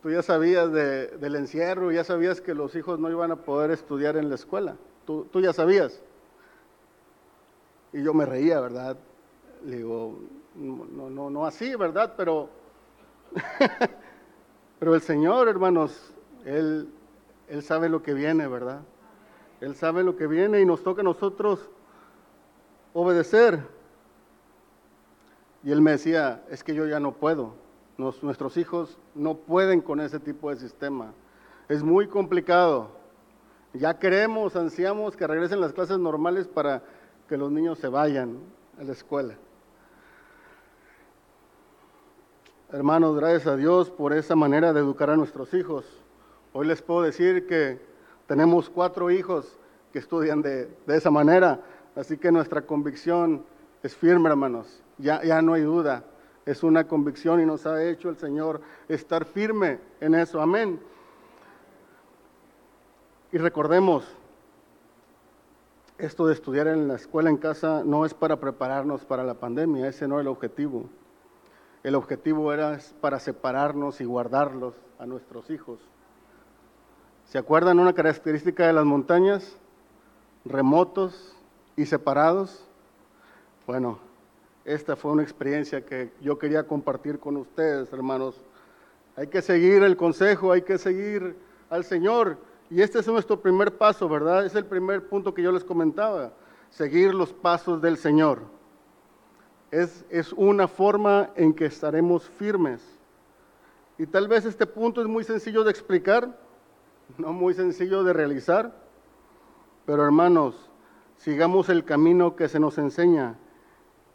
Tú 0.03 0.09
ya 0.09 0.21
sabías 0.21 0.69
del 0.73 1.35
encierro, 1.37 1.89
ya 1.89 2.03
sabías 2.03 2.41
que 2.41 2.53
los 2.53 2.75
hijos 2.75 2.99
no 2.99 3.09
iban 3.09 3.31
a 3.31 3.37
poder 3.37 3.71
estudiar 3.71 4.17
en 4.17 4.27
la 4.27 4.35
escuela. 4.35 4.75
Tú, 5.05 5.29
ya 5.41 5.53
sabías. 5.53 6.01
Y 7.93 8.03
yo 8.03 8.13
me 8.13 8.25
reía, 8.25 8.59
¿verdad? 8.59 8.97
Le 9.65 9.77
digo, 9.77 10.19
no, 10.55 11.09
no, 11.09 11.29
no 11.29 11.45
así, 11.45 11.73
¿verdad? 11.75 12.15
Pero, 12.17 12.49
pero 14.79 14.93
el 14.93 14.99
Señor, 14.99 15.47
hermanos, 15.47 16.13
Él, 16.43 16.89
Él 17.47 17.63
sabe 17.63 17.87
lo 17.87 18.03
que 18.03 18.13
viene, 18.13 18.45
¿verdad? 18.47 18.81
Él 19.61 19.73
sabe 19.73 20.03
lo 20.03 20.17
que 20.17 20.27
viene 20.27 20.59
y 20.59 20.65
nos 20.65 20.83
toca 20.83 20.99
a 20.99 21.05
nosotros 21.05 21.69
obedecer. 22.93 23.61
Y 25.63 25.71
él 25.71 25.79
me 25.79 25.91
decía, 25.91 26.43
es 26.49 26.61
que 26.61 26.75
yo 26.75 26.85
ya 26.87 26.99
no 26.99 27.13
puedo, 27.13 27.55
nuestros 27.97 28.57
hijos 28.57 28.97
no 29.15 29.35
pueden 29.35 29.81
con 29.81 29.99
ese 29.99 30.19
tipo 30.19 30.49
de 30.49 30.57
sistema, 30.57 31.13
es 31.69 31.83
muy 31.83 32.07
complicado. 32.07 32.89
Ya 33.73 33.97
queremos, 33.97 34.55
ansiamos 34.55 35.15
que 35.15 35.25
regresen 35.25 35.61
las 35.61 35.73
clases 35.73 35.97
normales 35.97 36.47
para 36.47 36.83
que 37.27 37.37
los 37.37 37.51
niños 37.51 37.79
se 37.79 37.87
vayan 37.87 38.37
a 38.79 38.83
la 38.83 38.91
escuela. 38.91 39.35
Hermanos, 42.71 43.15
gracias 43.15 43.47
a 43.47 43.55
Dios 43.55 43.89
por 43.89 44.13
esa 44.13 44.35
manera 44.35 44.73
de 44.73 44.79
educar 44.79 45.09
a 45.09 45.15
nuestros 45.15 45.53
hijos. 45.53 45.85
Hoy 46.53 46.67
les 46.67 46.81
puedo 46.81 47.03
decir 47.03 47.47
que 47.47 47.79
tenemos 48.27 48.69
cuatro 48.69 49.11
hijos 49.11 49.57
que 49.91 49.99
estudian 49.99 50.41
de, 50.41 50.65
de 50.85 50.97
esa 50.97 51.11
manera, 51.11 51.61
así 51.95 52.17
que 52.17 52.31
nuestra 52.31 52.63
convicción 52.63 53.45
es 53.83 53.95
firme, 53.95 54.29
hermanos 54.29 54.83
ya, 54.97 55.23
ya 55.23 55.41
no 55.41 55.53
hay 55.53 55.61
duda. 55.61 56.03
Es 56.45 56.63
una 56.63 56.87
convicción 56.87 57.39
y 57.41 57.45
nos 57.45 57.65
ha 57.65 57.83
hecho 57.83 58.09
el 58.09 58.17
Señor 58.17 58.61
estar 58.87 59.25
firme 59.25 59.79
en 60.01 60.15
eso. 60.15 60.41
Amén. 60.41 60.79
Y 63.31 63.37
recordemos, 63.37 64.05
esto 65.97 66.27
de 66.27 66.33
estudiar 66.33 66.67
en 66.67 66.87
la 66.87 66.95
escuela 66.95 67.29
en 67.29 67.37
casa 67.37 67.83
no 67.85 68.05
es 68.05 68.13
para 68.13 68.39
prepararnos 68.39 69.05
para 69.05 69.23
la 69.23 69.35
pandemia, 69.35 69.87
ese 69.87 70.07
no 70.07 70.19
es 70.19 70.21
el 70.21 70.27
objetivo. 70.27 70.89
El 71.81 71.95
objetivo 71.95 72.53
era 72.53 72.77
para 73.01 73.19
separarnos 73.19 74.01
y 74.01 74.05
guardarlos 74.05 74.73
a 74.99 75.05
nuestros 75.05 75.49
hijos. 75.49 75.79
¿Se 77.25 77.37
acuerdan 77.37 77.79
una 77.79 77.93
característica 77.93 78.67
de 78.67 78.73
las 78.73 78.85
montañas? 78.85 79.57
Remotos 80.45 81.35
y 81.75 81.85
separados. 81.85 82.67
Bueno, 83.65 83.99
esta 84.65 84.95
fue 84.95 85.11
una 85.11 85.23
experiencia 85.23 85.85
que 85.85 86.13
yo 86.21 86.39
quería 86.39 86.65
compartir 86.65 87.19
con 87.19 87.35
ustedes, 87.35 87.91
hermanos. 87.91 88.41
Hay 89.17 89.27
que 89.27 89.41
seguir 89.41 89.83
el 89.83 89.97
consejo, 89.97 90.53
hay 90.53 90.61
que 90.61 90.77
seguir 90.77 91.35
al 91.69 91.83
Señor. 91.83 92.37
Y 92.69 92.81
este 92.81 92.99
es 92.99 93.07
nuestro 93.07 93.41
primer 93.41 93.77
paso, 93.77 94.07
¿verdad? 94.07 94.45
Es 94.45 94.55
el 94.55 94.65
primer 94.65 95.07
punto 95.07 95.33
que 95.33 95.41
yo 95.43 95.51
les 95.51 95.65
comentaba, 95.65 96.31
seguir 96.69 97.13
los 97.13 97.33
pasos 97.33 97.81
del 97.81 97.97
Señor. 97.97 98.41
Es, 99.69 100.05
es 100.09 100.31
una 100.31 100.69
forma 100.69 101.31
en 101.35 101.53
que 101.53 101.65
estaremos 101.65 102.29
firmes. 102.29 102.81
Y 103.97 104.05
tal 104.07 104.29
vez 104.29 104.45
este 104.45 104.65
punto 104.65 105.01
es 105.01 105.07
muy 105.07 105.25
sencillo 105.25 105.65
de 105.65 105.71
explicar, 105.71 106.39
no 107.17 107.33
muy 107.33 107.53
sencillo 107.53 108.03
de 108.05 108.13
realizar, 108.13 108.73
pero 109.85 110.05
hermanos, 110.05 110.69
sigamos 111.17 111.67
el 111.67 111.83
camino 111.83 112.37
que 112.37 112.47
se 112.47 112.61
nos 112.61 112.77
enseña 112.77 113.35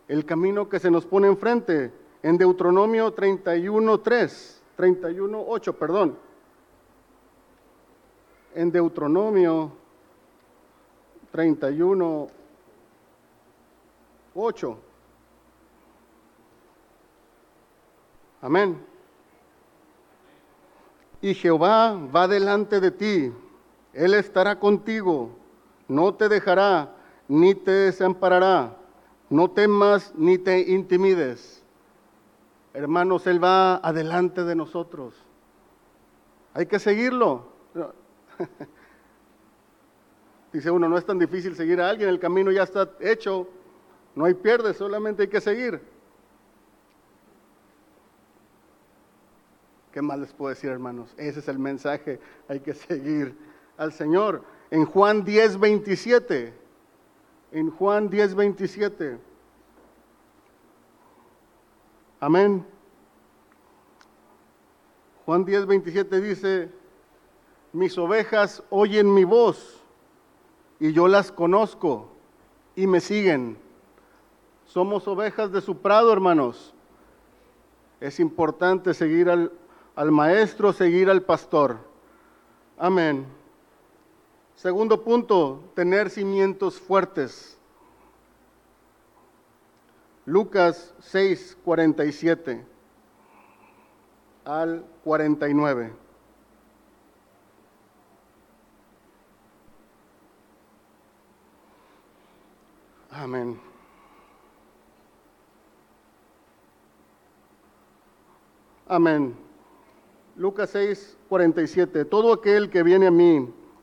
el 0.09 0.25
camino 0.25 0.69
que 0.69 0.81
se 0.81 0.91
nos 0.91 1.07
pone 1.07 1.29
enfrente 1.29 1.93
en 2.23 2.39
Deuteronomio 2.39 3.15
31.3, 3.15 4.61
31.8, 4.77 5.75
perdón. 5.75 6.19
en 8.55 8.73
Deuteronomio 8.73 9.71
31, 11.31 12.29
8. 14.35 14.79
Amén. 18.41 18.85
Y 21.21 21.35
Jehová 21.35 21.99
va 22.15 22.29
delante 22.29 22.81
de 22.81 22.91
ti, 22.91 23.33
Él 23.93 24.15
estará 24.15 24.59
contigo, 24.59 25.31
no 25.89 26.15
te 26.15 26.29
dejará 26.29 26.95
ni 27.27 27.55
te 27.55 27.71
desamparará, 27.71 28.78
no 29.31 29.51
temas 29.51 30.13
ni 30.17 30.39
te 30.39 30.61
intimides. 30.61 31.63
Hermanos, 32.75 33.27
Él 33.27 33.43
va 33.43 33.77
adelante 33.77 34.45
de 34.45 34.55
nosotros. 34.55 35.15
Hay 36.55 36.67
que 36.67 36.79
seguirlo. 36.79 37.49
Dice 40.53 40.71
uno, 40.71 40.89
no 40.89 40.97
es 40.97 41.05
tan 41.05 41.19
difícil 41.19 41.55
seguir 41.55 41.81
a 41.81 41.91
alguien, 41.91 42.09
el 42.09 42.19
camino 42.19 42.51
ya 42.51 42.63
está 42.63 42.91
hecho, 43.01 43.49
no 44.15 44.25
hay 44.25 44.35
pierde, 44.35 44.73
solamente 44.73 45.23
hay 45.23 45.29
que 45.29 45.41
seguir. 45.41 45.81
¿Qué 49.93 50.01
más 50.01 50.19
les 50.19 50.33
puedo 50.33 50.51
decir, 50.51 50.71
hermanos? 50.71 51.13
Ese 51.19 51.41
es 51.41 51.49
el 51.49 51.59
mensaje, 51.59 52.21
hay 52.49 52.61
que 52.61 52.75
seguir 52.75 53.37
al 53.77 53.93
Señor. 53.93 54.43
En 54.71 54.85
Juan 54.85 55.25
10, 55.25 55.59
27, 55.59 56.55
en 57.53 57.71
Juan 57.71 58.09
10, 58.09 58.35
27. 58.35 59.19
Amén. 62.21 62.67
Juan 65.25 65.45
10, 65.45 65.67
27 65.67 66.21
dice, 66.21 66.71
mis 67.73 67.97
ovejas 67.99 68.63
oyen 68.71 69.13
mi 69.13 69.25
voz 69.25 69.83
y 70.81 70.93
yo 70.93 71.07
las 71.07 71.31
conozco 71.31 72.09
y 72.75 72.87
me 72.87 73.01
siguen. 73.01 73.59
Somos 74.65 75.07
ovejas 75.09 75.53
de 75.53 75.61
su 75.61 75.79
prado, 75.79 76.13
hermanos. 76.13 76.75
Es 78.01 78.21
importante 78.21 78.95
seguir 78.95 79.29
al, 79.29 79.53
al 79.97 80.13
maestro, 80.13 80.73
seguir 80.73 81.11
al 81.11 81.23
pastor. 81.23 81.79
Amén. 82.77 83.27
Segundo 84.59 85.05
punto, 85.05 85.63
tener 85.77 86.11
cimientos 86.11 86.81
fuertes. 86.81 87.57
Lucas 90.27 90.93
6, 90.99 91.57
47 91.63 92.67
al 94.45 94.85
49. 95.05 95.93
Amén. 103.13 103.61
Amén. 108.89 109.37
Lucas 110.35 110.71
6, 110.71 111.17
47. 111.29 112.05
Todo 112.07 112.33
aquel 112.33 112.69
que 112.71 112.83
viene 112.83 113.07
a 113.07 113.13
mí 113.13 113.55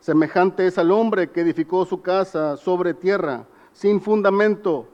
semejante 0.00 0.66
es 0.66 0.78
al 0.78 0.90
hombre 0.90 1.30
que 1.30 1.40
edificó 1.40 1.84
su 1.84 2.02
casa 2.02 2.56
sobre 2.56 2.94
tierra, 2.94 3.46
sin 3.72 4.00
fundamento, 4.00 4.88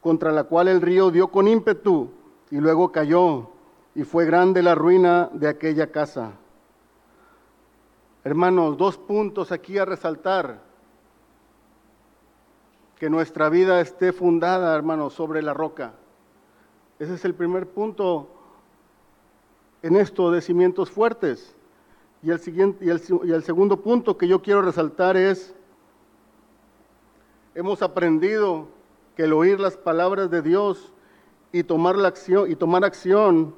contra 0.00 0.32
la 0.32 0.44
cual 0.44 0.68
el 0.68 0.80
río 0.80 1.10
dio 1.10 1.28
con 1.28 1.48
ímpetu 1.48 2.10
y 2.50 2.56
luego 2.56 2.90
cayó, 2.92 3.48
y 3.94 4.04
fue 4.04 4.24
grande 4.24 4.62
la 4.62 4.74
ruina 4.74 5.30
de 5.32 5.48
aquella 5.48 5.92
casa. 5.92 6.32
Hermanos, 8.24 8.76
dos 8.76 8.98
puntos 8.98 9.52
aquí 9.52 9.78
a 9.78 9.84
resaltar. 9.84 10.60
Que 12.96 13.10
nuestra 13.10 13.48
vida 13.48 13.80
esté 13.80 14.12
fundada, 14.12 14.74
hermanos, 14.76 15.12
sobre 15.14 15.42
la 15.42 15.52
roca. 15.52 15.94
Ese 17.00 17.14
es 17.14 17.24
el 17.24 17.34
primer 17.34 17.68
punto 17.68 18.28
en 19.82 19.96
esto 19.96 20.30
de 20.30 20.40
cimientos 20.40 20.90
fuertes. 20.90 21.56
Y 22.22 22.30
el, 22.30 22.38
siguiente, 22.38 22.84
y 22.84 22.90
el, 22.90 23.02
y 23.24 23.32
el 23.32 23.42
segundo 23.42 23.78
punto 23.82 24.16
que 24.16 24.28
yo 24.28 24.42
quiero 24.42 24.62
resaltar 24.62 25.16
es, 25.16 25.54
hemos 27.54 27.82
aprendido 27.82 28.68
que 29.16 29.24
el 29.24 29.32
oír 29.32 29.58
las 29.58 29.76
palabras 29.76 30.30
de 30.30 30.42
Dios 30.42 30.92
y 31.50 31.64
tomar, 31.64 31.96
la 31.96 32.08
acción, 32.08 32.50
y 32.50 32.56
tomar 32.56 32.84
acción 32.84 33.54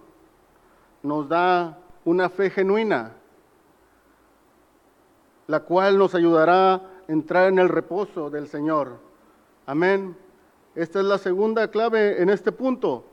nos 1.02 1.28
da 1.28 1.78
una 2.04 2.28
fe 2.28 2.50
genuina 2.50 3.12
la 5.46 5.60
cual 5.60 5.98
nos 5.98 6.14
ayudará 6.14 6.74
a 6.74 6.82
entrar 7.08 7.48
en 7.48 7.58
el 7.58 7.68
reposo 7.68 8.30
del 8.30 8.48
Señor. 8.48 8.98
Amén. 9.66 10.16
Esta 10.74 11.00
es 11.00 11.04
la 11.04 11.18
segunda 11.18 11.68
clave 11.68 12.22
en 12.22 12.30
este 12.30 12.50
punto, 12.50 13.04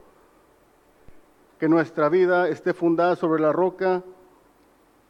que 1.59 1.69
nuestra 1.69 2.09
vida 2.09 2.47
esté 2.47 2.73
fundada 2.73 3.15
sobre 3.15 3.41
la 3.41 3.51
roca 3.51 4.03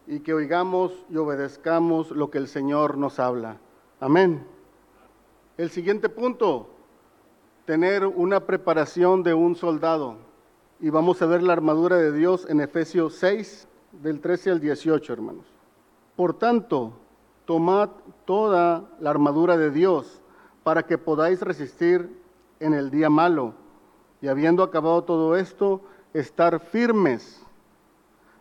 y 0.08 0.20
que 0.22 0.34
oigamos 0.34 0.92
y 1.10 1.18
obedezcamos 1.18 2.12
lo 2.12 2.30
que 2.30 2.38
el 2.38 2.48
Señor 2.48 2.98
nos 2.98 3.20
habla. 3.20 3.58
Amén. 4.00 4.46
El 5.58 5.70
siguiente 5.70 6.10
punto, 6.10 6.70
tener 7.66 8.06
una 8.06 8.42
preparación 8.42 9.24
de 9.24 9.34
un 9.34 9.56
soldado. 9.56 10.18
Y 10.80 10.90
vamos 10.90 11.22
a 11.22 11.28
ver 11.28 11.44
la 11.44 11.54
armadura 11.54 11.98
de 11.98 12.12
Dios 12.12 12.48
en 12.50 12.62
Efesios 12.62 13.16
6, 13.16 13.68
del 14.02 14.20
13 14.20 14.52
al 14.52 14.60
18, 14.60 15.14
hermanos. 15.14 15.46
Por 16.16 16.34
tanto, 16.34 16.94
tomad 17.46 17.90
toda 18.26 18.90
la 19.00 19.10
armadura 19.10 19.58
de 19.58 19.70
Dios 19.70 20.22
para 20.64 20.84
que 20.84 20.98
podáis 20.98 21.42
resistir 21.42 22.10
en 22.60 22.74
el 22.74 22.90
día 22.90 23.10
malo. 23.10 23.54
Y 24.22 24.28
habiendo 24.28 24.64
acabado 24.64 25.04
todo 25.04 25.36
esto, 25.36 25.82
estar 26.14 26.60
firmes. 26.60 27.46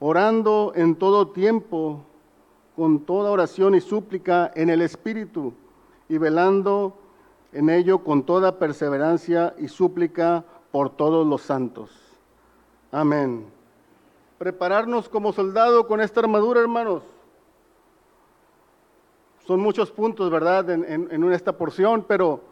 orando 0.00 0.72
en 0.74 0.96
todo 0.96 1.28
tiempo, 1.28 2.04
con 2.76 3.00
toda 3.00 3.30
oración 3.30 3.74
y 3.74 3.80
súplica 3.80 4.50
en 4.54 4.70
el 4.70 4.82
Espíritu, 4.82 5.52
y 6.08 6.18
velando 6.18 6.94
en 7.52 7.70
ello 7.70 8.04
con 8.04 8.22
toda 8.22 8.58
perseverancia 8.58 9.54
y 9.58 9.68
súplica 9.68 10.44
por 10.70 10.90
todos 10.90 11.26
los 11.26 11.42
santos. 11.42 11.90
Amén. 12.92 13.46
Prepararnos 14.38 15.08
como 15.08 15.32
soldado 15.32 15.86
con 15.86 16.00
esta 16.00 16.20
armadura, 16.20 16.60
hermanos 16.60 17.02
son 19.48 19.60
muchos 19.60 19.90
puntos, 19.90 20.30
¿verdad?, 20.30 20.68
en, 20.68 21.32
esta 21.32 21.56
porción, 21.56 22.04
pero 22.06 22.42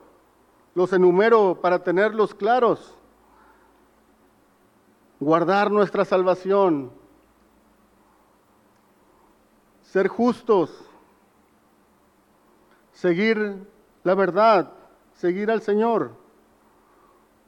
los 0.75 0.95
enumero 0.95 1.59
para 1.61 1.85
tenerlos 1.85 2.35
claros. 2.35 2.97
Guardar 5.21 5.71
nuestra 5.71 6.07
salvación, 6.07 6.91
ser 9.97 10.09
justos, 10.09 10.71
seguir 12.93 13.67
la 14.05 14.15
verdad, 14.15 14.71
seguir 15.15 15.51
al 15.51 15.63
Señor, 15.63 16.11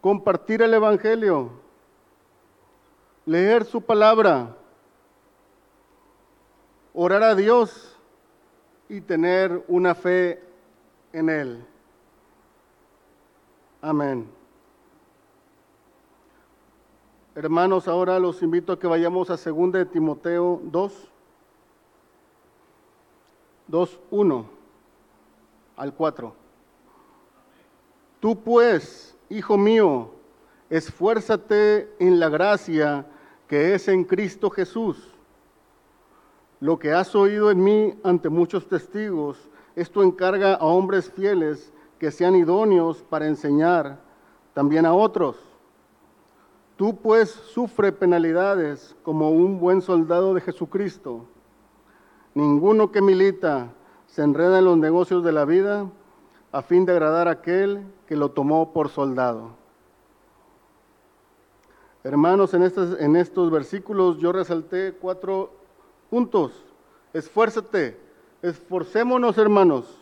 compartir 0.00 0.62
el 0.62 0.72
Evangelio, 0.72 1.50
leer 3.26 3.66
su 3.66 3.82
palabra, 3.82 4.56
orar 6.94 7.22
a 7.22 7.34
Dios 7.34 7.98
y 8.88 9.02
tener 9.02 9.62
una 9.68 9.94
fe 9.94 10.42
en 11.12 11.28
Él. 11.28 11.66
Amén. 13.82 14.26
Hermanos, 17.34 17.86
ahora 17.88 18.18
los 18.18 18.40
invito 18.40 18.72
a 18.72 18.78
que 18.78 18.86
vayamos 18.86 19.28
a 19.28 19.36
2 19.36 19.72
de 19.72 19.84
Timoteo 19.84 20.62
2, 20.64 21.08
2, 23.68 24.00
1 24.10 24.46
al 25.76 25.94
4. 25.94 26.34
Tú 28.20 28.42
pues, 28.42 29.16
hijo 29.28 29.56
mío, 29.56 30.10
esfuérzate 30.70 31.94
en 31.98 32.18
la 32.18 32.28
gracia 32.28 33.06
que 33.46 33.74
es 33.74 33.88
en 33.88 34.04
Cristo 34.04 34.50
Jesús. 34.50 35.14
Lo 36.60 36.78
que 36.78 36.92
has 36.92 37.14
oído 37.14 37.50
en 37.50 37.62
mí 37.62 37.94
ante 38.02 38.28
muchos 38.28 38.66
testigos, 38.66 39.38
esto 39.76 40.02
encarga 40.02 40.54
a 40.54 40.64
hombres 40.64 41.10
fieles 41.10 41.72
que 41.98 42.10
sean 42.10 42.34
idóneos 42.34 43.04
para 43.04 43.28
enseñar 43.28 44.00
también 44.54 44.84
a 44.84 44.92
otros. 44.92 45.36
Tú 46.76 46.96
pues 46.96 47.30
sufre 47.30 47.92
penalidades 47.92 48.96
como 49.02 49.30
un 49.30 49.60
buen 49.60 49.80
soldado 49.82 50.34
de 50.34 50.40
Jesucristo. 50.40 51.26
Ninguno 52.38 52.92
que 52.92 53.02
milita 53.02 53.72
se 54.06 54.22
enreda 54.22 54.60
en 54.60 54.66
los 54.66 54.78
negocios 54.78 55.24
de 55.24 55.32
la 55.32 55.44
vida 55.44 55.90
a 56.52 56.62
fin 56.62 56.86
de 56.86 56.92
agradar 56.92 57.26
a 57.26 57.32
aquel 57.32 57.82
que 58.06 58.14
lo 58.14 58.30
tomó 58.30 58.72
por 58.72 58.90
soldado. 58.90 59.56
Hermanos, 62.04 62.54
en 62.54 62.62
estos, 62.62 63.00
en 63.00 63.16
estos 63.16 63.50
versículos 63.50 64.18
yo 64.18 64.30
resalté 64.30 64.92
cuatro 64.92 65.50
puntos. 66.10 66.52
Esfuérzate, 67.12 67.98
esforcémonos 68.40 69.36
hermanos. 69.36 69.98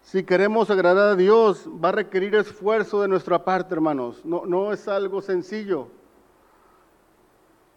Si 0.00 0.24
queremos 0.24 0.70
agradar 0.70 1.08
a 1.08 1.16
Dios, 1.16 1.68
va 1.68 1.90
a 1.90 1.92
requerir 1.92 2.36
esfuerzo 2.36 3.02
de 3.02 3.08
nuestra 3.08 3.44
parte, 3.44 3.74
hermanos. 3.74 4.24
No, 4.24 4.46
no 4.46 4.72
es 4.72 4.88
algo 4.88 5.20
sencillo. 5.20 5.88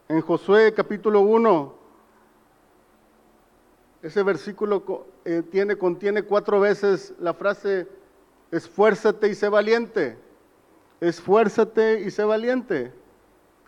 En 0.07 0.21
Josué 0.21 0.73
capítulo 0.73 1.19
1, 1.19 1.78
ese 4.01 4.23
versículo 4.23 5.07
eh, 5.25 5.43
tiene, 5.51 5.77
contiene 5.77 6.23
cuatro 6.23 6.59
veces 6.59 7.13
la 7.19 7.33
frase, 7.33 7.87
esfuérzate 8.51 9.27
y 9.27 9.35
sé 9.35 9.49
valiente. 9.49 10.17
Esfuérzate 11.01 12.01
y 12.01 12.11
sé 12.11 12.23
valiente. 12.23 12.93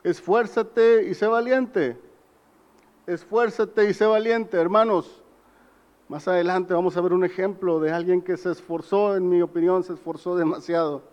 Esfuérzate 0.04 1.04
y 1.10 1.14
sé 1.14 1.28
valiente. 1.28 1.98
Esfuérzate 3.08 3.90
y 3.90 3.94
sé 3.94 4.06
valiente, 4.06 4.58
hermanos. 4.58 5.22
Más 6.08 6.28
adelante 6.28 6.74
vamos 6.74 6.96
a 6.98 7.02
ver 7.02 7.14
un 7.14 7.24
ejemplo 7.24 7.80
de 7.80 7.92
alguien 7.92 8.22
que 8.22 8.38
se 8.38 8.52
esforzó, 8.52 9.16
en 9.16 9.30
mi 9.30 9.42
opinión, 9.42 9.84
se 9.84 9.94
esforzó 9.94 10.36
demasiado. 10.36 11.04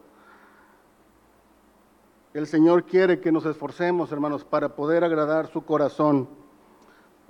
El 2.35 2.47
Señor 2.47 2.85
quiere 2.85 3.21
que 3.21 3.33
nos 3.33 3.47
esforcemos, 3.47 4.13
hermanos, 4.13 4.45
para 4.45 4.77
poder 4.77 5.03
agradar 5.03 5.49
su 5.49 5.65
corazón. 5.65 6.29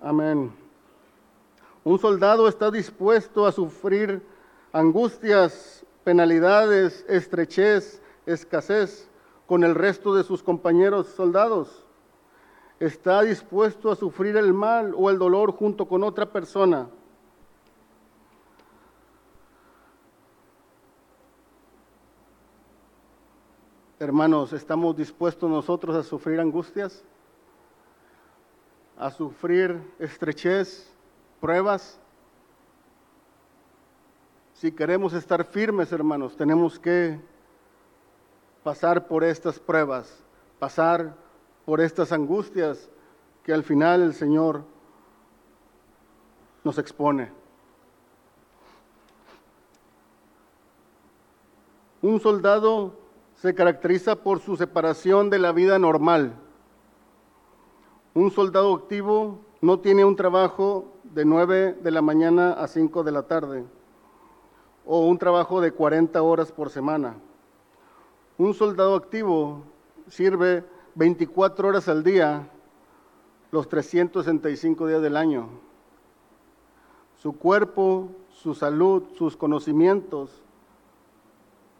Amén. 0.03 0.68
Un 1.89 1.99
soldado 1.99 2.49
está 2.49 2.71
dispuesto 2.71 3.47
a 3.47 3.51
sufrir 3.51 4.21
angustias, 4.75 5.87
penalidades, 6.05 7.03
estrechez, 7.09 8.03
escasez 8.27 9.09
con 9.47 9.65
el 9.65 9.75
resto 9.75 10.15
de 10.15 10.23
sus 10.23 10.43
compañeros 10.43 11.07
soldados. 11.07 11.87
Está 12.79 13.23
dispuesto 13.23 13.91
a 13.91 13.97
sufrir 13.97 14.37
el 14.37 14.53
mal 14.53 14.93
o 14.95 15.09
el 15.09 15.19
dolor 15.19 15.53
junto 15.53 15.89
con 15.89 16.05
otra 16.05 16.31
persona 16.31 16.91
Hermanos, 23.99 24.53
¿estamos 24.53 24.95
dispuestos 24.95 25.49
nosotros 25.49 25.97
a 25.97 26.03
sufrir 26.03 26.39
angustias? 26.39 27.03
¿A 28.99 29.11
sufrir 29.11 29.81
estrechez, 29.99 30.98
pruebas? 31.41 31.99
Si 34.55 34.73
queremos 34.73 35.13
estar 35.13 35.45
firmes, 35.45 35.93
hermanos, 35.93 36.37
tenemos 36.37 36.79
que 36.79 37.21
pasar 38.65 39.07
por 39.07 39.23
estas 39.23 39.59
pruebas, 39.59 40.23
pasar 40.59 41.15
por 41.65 41.81
estas 41.81 42.13
angustias 42.13 42.91
que 43.45 43.53
al 43.53 43.63
final 43.63 44.03
el 44.03 44.15
Señor 44.15 44.65
nos 46.65 46.77
expone. 46.79 47.31
Un 52.03 52.21
soldado 52.21 52.95
se 53.37 53.55
caracteriza 53.55 54.17
por 54.17 54.41
su 54.41 54.57
separación 54.57 55.31
de 55.31 55.39
la 55.39 55.53
vida 55.53 55.79
normal. 55.79 56.35
Un 58.15 58.31
soldado 58.31 58.75
activo 58.75 59.39
no 59.61 59.79
tiene 59.81 60.05
un 60.05 60.17
trabajo 60.17 60.98
de 61.15 61.25
9 61.25 61.79
de 61.83 61.91
la 61.91 62.03
mañana 62.03 62.53
a 62.53 62.67
5 62.69 63.03
de 63.03 63.13
la 63.13 63.23
tarde 63.23 63.65
o 64.85 65.07
un 65.07 65.19
trabajo 65.19 65.61
de 65.61 65.73
40 65.73 66.21
horas 66.23 66.51
por 66.51 66.71
semana. 66.71 67.17
Un 68.39 68.55
soldado 68.55 68.95
activo 68.95 69.63
sirve 70.09 70.65
24 70.95 71.69
horas 71.69 71.89
al 71.89 72.03
día, 72.03 72.49
los 73.51 73.69
365 73.69 74.87
días 74.87 75.03
del 75.03 75.17
año. 75.17 75.49
Su 77.17 77.37
cuerpo, 77.37 78.09
su 78.31 78.55
salud, 78.55 79.05
sus 79.17 79.37
conocimientos, 79.37 80.43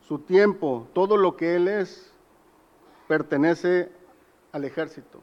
su 0.01 0.19
tiempo, 0.19 0.87
todo 0.93 1.17
lo 1.17 1.37
que 1.37 1.57
él 1.57 1.69
es, 1.69 2.13
pertenece 3.07 3.91
al 4.53 4.65
ejército. 4.65 5.21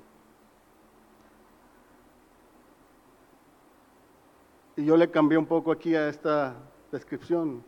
Y 4.78 4.86
yo 4.86 4.98
le 4.98 5.10
cambié 5.10 5.38
un 5.38 5.46
poco 5.46 5.72
aquí 5.72 5.96
a 5.96 6.10
esta 6.10 6.56
descripción. 6.92 7.64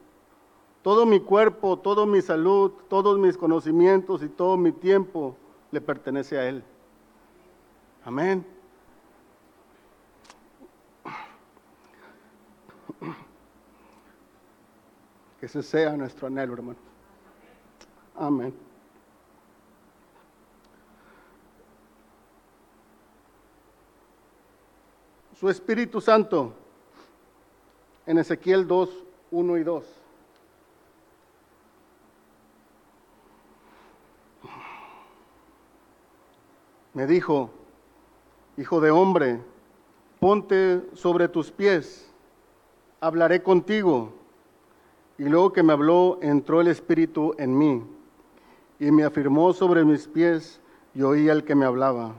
Todo 0.81 1.05
mi 1.05 1.19
cuerpo, 1.19 1.77
toda 1.79 2.05
mi 2.05 2.21
salud, 2.21 2.71
todos 2.89 3.17
mis 3.17 3.37
conocimientos 3.37 4.23
y 4.23 4.29
todo 4.29 4.57
mi 4.57 4.71
tiempo 4.71 5.35
le 5.71 5.81
pertenece 5.81 6.37
a 6.37 6.47
Él. 6.47 6.63
Amén. 8.03 8.45
Que 15.39 15.45
ese 15.45 15.61
sea 15.61 15.95
nuestro 15.95 16.27
anhelo, 16.27 16.53
hermano. 16.53 16.79
Amén. 18.15 18.53
Su 25.39 25.49
Espíritu 25.49 26.01
Santo 26.01 26.53
en 28.07 28.17
Ezequiel 28.17 28.65
2, 28.65 28.89
1 29.31 29.57
y 29.57 29.63
2. 29.63 29.83
Me 36.93 37.05
dijo, 37.05 37.51
hijo 38.57 38.81
de 38.81 38.89
hombre, 38.89 39.39
ponte 40.19 40.81
sobre 40.93 41.27
tus 41.27 41.51
pies, 41.51 42.11
hablaré 43.01 43.43
contigo. 43.43 44.13
Y 45.19 45.25
luego 45.25 45.51
que 45.51 45.61
me 45.61 45.73
habló, 45.73 46.17
entró 46.21 46.61
el 46.61 46.67
Espíritu 46.67 47.35
en 47.37 47.57
mí 47.57 47.83
y 48.79 48.89
me 48.91 49.03
afirmó 49.03 49.51
sobre 49.51 49.83
mis 49.83 50.07
pies 50.07 50.61
y 50.95 51.01
oí 51.01 51.29
al 51.29 51.43
que 51.43 51.55
me 51.55 51.65
hablaba. 51.65 52.15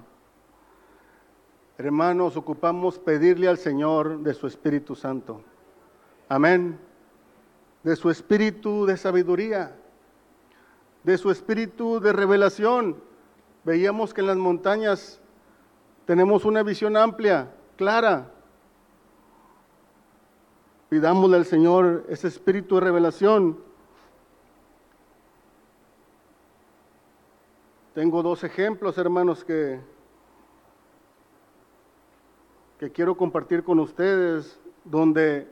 Hermanos, 1.78 2.36
ocupamos 2.36 2.98
pedirle 2.98 3.48
al 3.48 3.56
Señor 3.56 4.18
de 4.18 4.34
su 4.34 4.46
Espíritu 4.48 4.94
Santo. 4.94 5.42
Amén. 6.28 6.78
De 7.82 7.96
su 7.96 8.10
espíritu 8.10 8.86
de 8.86 8.96
sabiduría, 8.96 9.74
de 11.04 11.16
su 11.16 11.30
espíritu 11.30 12.00
de 12.00 12.12
revelación. 12.12 12.96
Veíamos 13.64 14.12
que 14.12 14.20
en 14.20 14.26
las 14.26 14.36
montañas 14.36 15.20
tenemos 16.06 16.44
una 16.44 16.62
visión 16.62 16.96
amplia, 16.96 17.50
clara. 17.76 18.30
Pidámosle 20.88 21.36
al 21.36 21.44
Señor 21.44 22.04
ese 22.08 22.28
espíritu 22.28 22.76
de 22.76 22.80
revelación 22.82 23.68
Tengo 27.98 28.22
dos 28.22 28.44
ejemplos, 28.44 28.96
hermanos, 28.96 29.44
que, 29.44 29.80
que 32.78 32.92
quiero 32.92 33.16
compartir 33.16 33.64
con 33.64 33.80
ustedes, 33.80 34.60
donde 34.84 35.50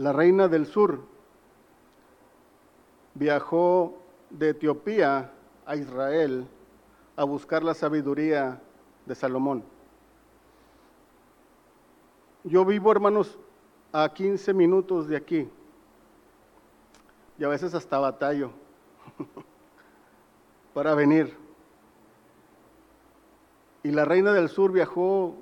la 0.00 0.14
reina 0.14 0.48
del 0.48 0.64
sur 0.64 1.02
viajó 3.12 3.98
de 4.30 4.48
Etiopía 4.48 5.30
a 5.66 5.76
Israel 5.76 6.46
a 7.16 7.24
buscar 7.24 7.62
la 7.62 7.74
sabiduría 7.74 8.62
de 9.04 9.14
Salomón. 9.14 9.62
Yo 12.44 12.64
vivo, 12.64 12.90
hermanos, 12.90 13.38
a 13.92 14.08
15 14.08 14.54
minutos 14.54 15.06
de 15.06 15.18
aquí. 15.18 15.50
Y 17.38 17.44
a 17.44 17.48
veces 17.48 17.74
hasta 17.74 17.98
batallo 17.98 18.52
para 20.72 20.94
venir. 20.94 21.36
Y 23.82 23.90
la 23.90 24.06
reina 24.06 24.32
del 24.32 24.48
sur 24.48 24.72
viajó 24.72 25.34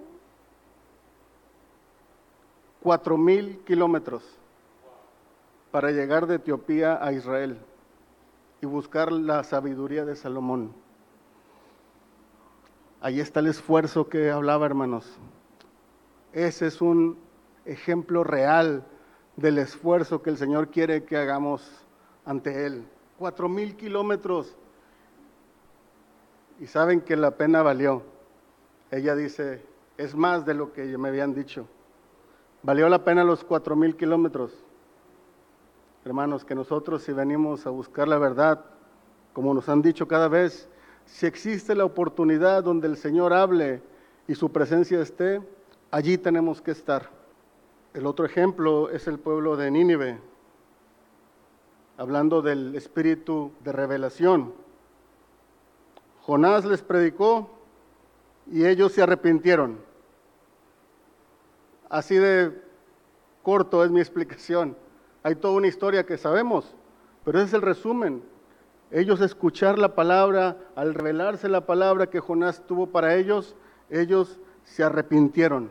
cuatro 2.82 3.16
mil 3.16 3.60
kilómetros 3.60 4.37
para 5.70 5.90
llegar 5.90 6.26
de 6.26 6.36
Etiopía 6.36 6.98
a 7.04 7.12
Israel 7.12 7.58
y 8.60 8.66
buscar 8.66 9.12
la 9.12 9.44
sabiduría 9.44 10.04
de 10.04 10.16
Salomón. 10.16 10.72
Ahí 13.00 13.20
está 13.20 13.40
el 13.40 13.46
esfuerzo 13.46 14.08
que 14.08 14.30
hablaba, 14.30 14.66
hermanos. 14.66 15.18
Ese 16.32 16.66
es 16.66 16.80
un 16.80 17.18
ejemplo 17.64 18.24
real 18.24 18.84
del 19.36 19.58
esfuerzo 19.58 20.22
que 20.22 20.30
el 20.30 20.36
Señor 20.36 20.68
quiere 20.70 21.04
que 21.04 21.16
hagamos 21.16 21.86
ante 22.24 22.66
Él. 22.66 22.84
Cuatro 23.18 23.48
mil 23.48 23.76
kilómetros. 23.76 24.56
Y 26.58 26.66
saben 26.66 27.00
que 27.00 27.16
la 27.16 27.32
pena 27.32 27.62
valió. 27.62 28.02
Ella 28.90 29.14
dice, 29.14 29.64
es 29.96 30.16
más 30.16 30.44
de 30.44 30.54
lo 30.54 30.72
que 30.72 30.98
me 30.98 31.08
habían 31.08 31.34
dicho. 31.34 31.68
Valió 32.62 32.88
la 32.88 33.04
pena 33.04 33.22
los 33.22 33.44
cuatro 33.44 33.76
mil 33.76 33.96
kilómetros. 33.96 34.52
Hermanos, 36.08 36.42
que 36.42 36.54
nosotros 36.54 37.02
si 37.02 37.12
venimos 37.12 37.66
a 37.66 37.70
buscar 37.70 38.08
la 38.08 38.16
verdad, 38.16 38.64
como 39.34 39.52
nos 39.52 39.68
han 39.68 39.82
dicho 39.82 40.08
cada 40.08 40.26
vez, 40.26 40.66
si 41.04 41.26
existe 41.26 41.74
la 41.74 41.84
oportunidad 41.84 42.64
donde 42.64 42.88
el 42.88 42.96
Señor 42.96 43.34
hable 43.34 43.82
y 44.26 44.34
su 44.34 44.50
presencia 44.50 45.02
esté, 45.02 45.42
allí 45.90 46.16
tenemos 46.16 46.62
que 46.62 46.70
estar. 46.70 47.10
El 47.92 48.06
otro 48.06 48.24
ejemplo 48.24 48.88
es 48.88 49.06
el 49.06 49.18
pueblo 49.18 49.58
de 49.58 49.70
Nínive, 49.70 50.18
hablando 51.98 52.40
del 52.40 52.74
espíritu 52.74 53.52
de 53.62 53.72
revelación. 53.72 54.54
Jonás 56.22 56.64
les 56.64 56.80
predicó 56.80 57.50
y 58.50 58.64
ellos 58.64 58.92
se 58.92 59.02
arrepintieron. 59.02 59.78
Así 61.90 62.16
de 62.16 62.62
corto 63.42 63.84
es 63.84 63.90
mi 63.90 64.00
explicación. 64.00 64.87
Hay 65.28 65.36
toda 65.36 65.52
una 65.52 65.66
historia 65.66 66.06
que 66.06 66.16
sabemos, 66.16 66.74
pero 67.22 67.38
ese 67.38 67.48
es 67.48 67.52
el 67.52 67.60
resumen. 67.60 68.22
Ellos 68.90 69.20
escuchar 69.20 69.78
la 69.78 69.94
palabra, 69.94 70.56
al 70.74 70.94
revelarse 70.94 71.50
la 71.50 71.66
palabra 71.66 72.08
que 72.08 72.18
Jonás 72.18 72.66
tuvo 72.66 72.86
para 72.86 73.14
ellos, 73.14 73.54
ellos 73.90 74.40
se 74.64 74.84
arrepintieron. 74.84 75.70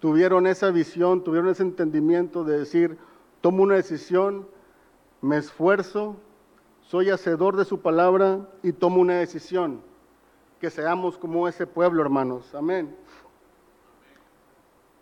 Tuvieron 0.00 0.48
esa 0.48 0.72
visión, 0.72 1.22
tuvieron 1.22 1.50
ese 1.50 1.62
entendimiento 1.62 2.42
de 2.42 2.58
decir, 2.58 2.98
tomo 3.40 3.62
una 3.62 3.76
decisión, 3.76 4.48
me 5.20 5.36
esfuerzo, 5.36 6.16
soy 6.80 7.10
hacedor 7.10 7.54
de 7.54 7.64
su 7.64 7.80
palabra 7.80 8.48
y 8.64 8.72
tomo 8.72 9.00
una 9.00 9.20
decisión. 9.20 9.80
Que 10.58 10.70
seamos 10.70 11.16
como 11.16 11.46
ese 11.46 11.68
pueblo, 11.68 12.02
hermanos. 12.02 12.52
Amén. 12.56 12.96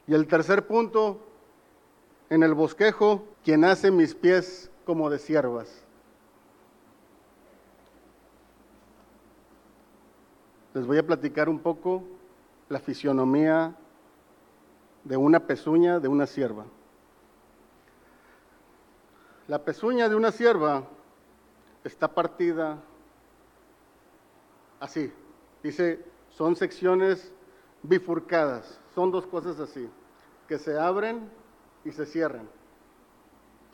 Y 0.07 0.13
el 0.13 0.27
tercer 0.27 0.67
punto, 0.67 1.25
en 2.31 2.43
el 2.43 2.53
bosquejo, 2.53 3.25
quien 3.49 3.65
hace 3.65 3.91
mis 3.91 4.15
pies 4.15 4.71
como 4.85 5.09
de 5.09 5.19
siervas. 5.19 5.83
Les 10.75 10.87
voy 10.87 10.99
a 10.99 11.07
platicar 11.07 11.49
un 11.49 11.59
poco 11.59 12.03
la 12.69 12.79
fisionomía 12.79 13.75
de 15.03 15.17
una 15.17 15.47
pezuña 15.47 15.99
de 15.99 16.09
una 16.09 16.27
sierva. 16.27 16.67
La 19.47 19.65
pezuña 19.65 20.11
de 20.11 20.15
una 20.15 20.31
sierva 20.31 20.85
está 21.85 22.07
partida 22.07 22.77
así. 24.79 25.11
Dice, 25.63 26.05
son 26.29 26.55
secciones 26.55 27.33
bifurcadas. 27.83 28.79
Son 28.95 29.11
dos 29.11 29.27
cosas 29.27 29.59
así, 29.59 29.89
que 30.47 30.59
se 30.59 30.79
abren 30.79 31.31
y 31.87 31.93
se 31.93 32.05
cierran. 32.05 32.58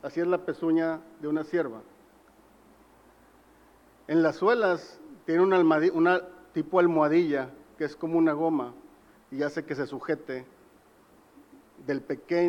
Así 0.05 0.21
es 0.21 0.27
la 0.27 0.37
pezuña 0.37 1.01
de 1.23 1.29
una 1.29 1.45
sierva. 1.45 1.81
En 4.07 4.23
las 4.23 4.37
suelas 4.37 5.01
tiene 5.25 5.41
una, 5.41 5.61
una 5.95 6.21
tipo 6.53 6.79
almohadilla 6.79 7.49
que 7.79 7.85
es 7.85 7.97
como 7.97 8.19
una 8.19 8.35
goma 8.35 8.75
y 9.31 9.43
hace 9.43 9.65
que 9.65 9.75
se 9.75 9.87
sujete 9.87 10.45
del 11.87 12.05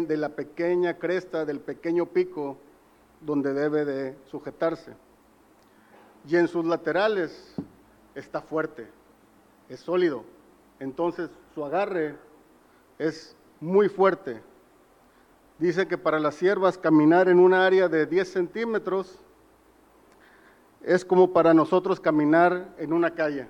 de 0.06 0.18
la 0.18 0.30
pequeña 0.36 0.98
cresta, 0.98 1.46
del 1.46 1.62
pequeño 1.62 2.08
pico 2.08 2.58
donde 3.22 3.54
debe 3.54 3.86
de 3.86 4.18
sujetarse. 4.26 4.92
Y 6.28 6.36
en 6.36 6.50
sus 6.50 6.66
laterales 6.66 7.56
está 8.16 8.42
fuerte, 8.42 8.86
es 9.70 9.80
sólido. 9.80 10.26
Entonces 10.82 11.30
su 11.54 11.64
agarre 11.64 12.18
es 13.00 13.34
muy 13.62 13.88
fuerte. 13.88 14.42
Dice 15.58 15.88
que 15.88 15.98
para 15.98 16.20
las 16.20 16.36
siervas 16.36 16.78
caminar 16.78 17.30
en 17.30 17.40
un 17.40 17.54
área 17.54 17.88
de 17.88 18.06
10 18.06 18.30
centímetros 18.30 19.20
es 20.84 21.06
como 21.06 21.32
para 21.32 21.54
nosotros 21.54 22.00
caminar 22.00 22.74
en 22.78 22.92
una 22.92 23.12
calle. 23.12 23.48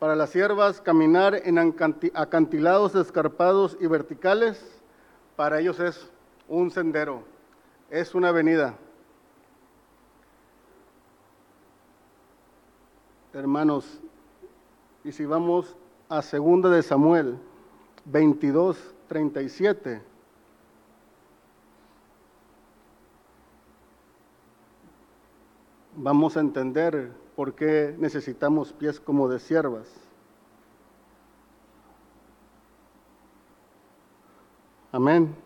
Para 0.00 0.16
las 0.16 0.30
siervas 0.30 0.80
caminar 0.80 1.40
en 1.44 1.58
acantilados 2.14 2.96
escarpados 2.96 3.76
y 3.80 3.86
verticales, 3.86 4.82
para 5.36 5.60
ellos 5.60 5.78
es 5.78 6.10
un 6.48 6.72
sendero, 6.72 7.22
es 7.88 8.14
una 8.14 8.30
avenida. 8.30 8.74
Hermanos, 13.32 14.00
y 15.04 15.12
si 15.12 15.24
vamos 15.24 15.76
a 16.08 16.20
segunda 16.20 16.68
de 16.68 16.82
Samuel 16.82 17.38
22, 18.04 18.94
37. 19.12 20.00
Vamos 25.96 26.34
a 26.38 26.40
entender 26.40 27.12
por 27.36 27.54
qué 27.54 27.94
necesitamos 27.98 28.72
pies 28.72 28.98
como 28.98 29.28
de 29.28 29.38
siervas. 29.38 29.86
Amén. 34.90 35.36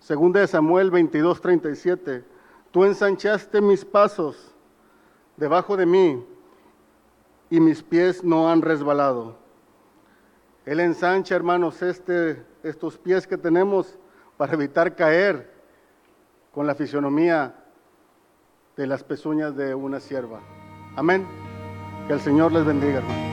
Segunda 0.00 0.40
de 0.40 0.48
Samuel 0.48 0.90
22, 0.90 1.40
37. 1.40 2.24
Tú 2.70 2.84
ensanchaste 2.84 3.62
mis 3.62 3.86
pasos 3.86 4.54
debajo 5.38 5.78
de 5.78 5.86
mí 5.86 6.26
y 7.48 7.58
mis 7.58 7.82
pies 7.82 8.22
no 8.22 8.50
han 8.50 8.60
resbalado. 8.60 9.41
Él 10.64 10.80
ensancha, 10.80 11.34
hermanos, 11.34 11.82
este, 11.82 12.44
estos 12.62 12.98
pies 12.98 13.26
que 13.26 13.36
tenemos 13.36 13.98
para 14.36 14.52
evitar 14.54 14.94
caer 14.94 15.50
con 16.52 16.66
la 16.66 16.74
fisionomía 16.74 17.54
de 18.76 18.86
las 18.86 19.02
pezuñas 19.02 19.56
de 19.56 19.74
una 19.74 20.00
sierva. 20.00 20.40
Amén. 20.96 21.26
Que 22.06 22.14
el 22.14 22.20
Señor 22.20 22.52
les 22.52 22.64
bendiga, 22.64 22.98
hermano. 22.98 23.31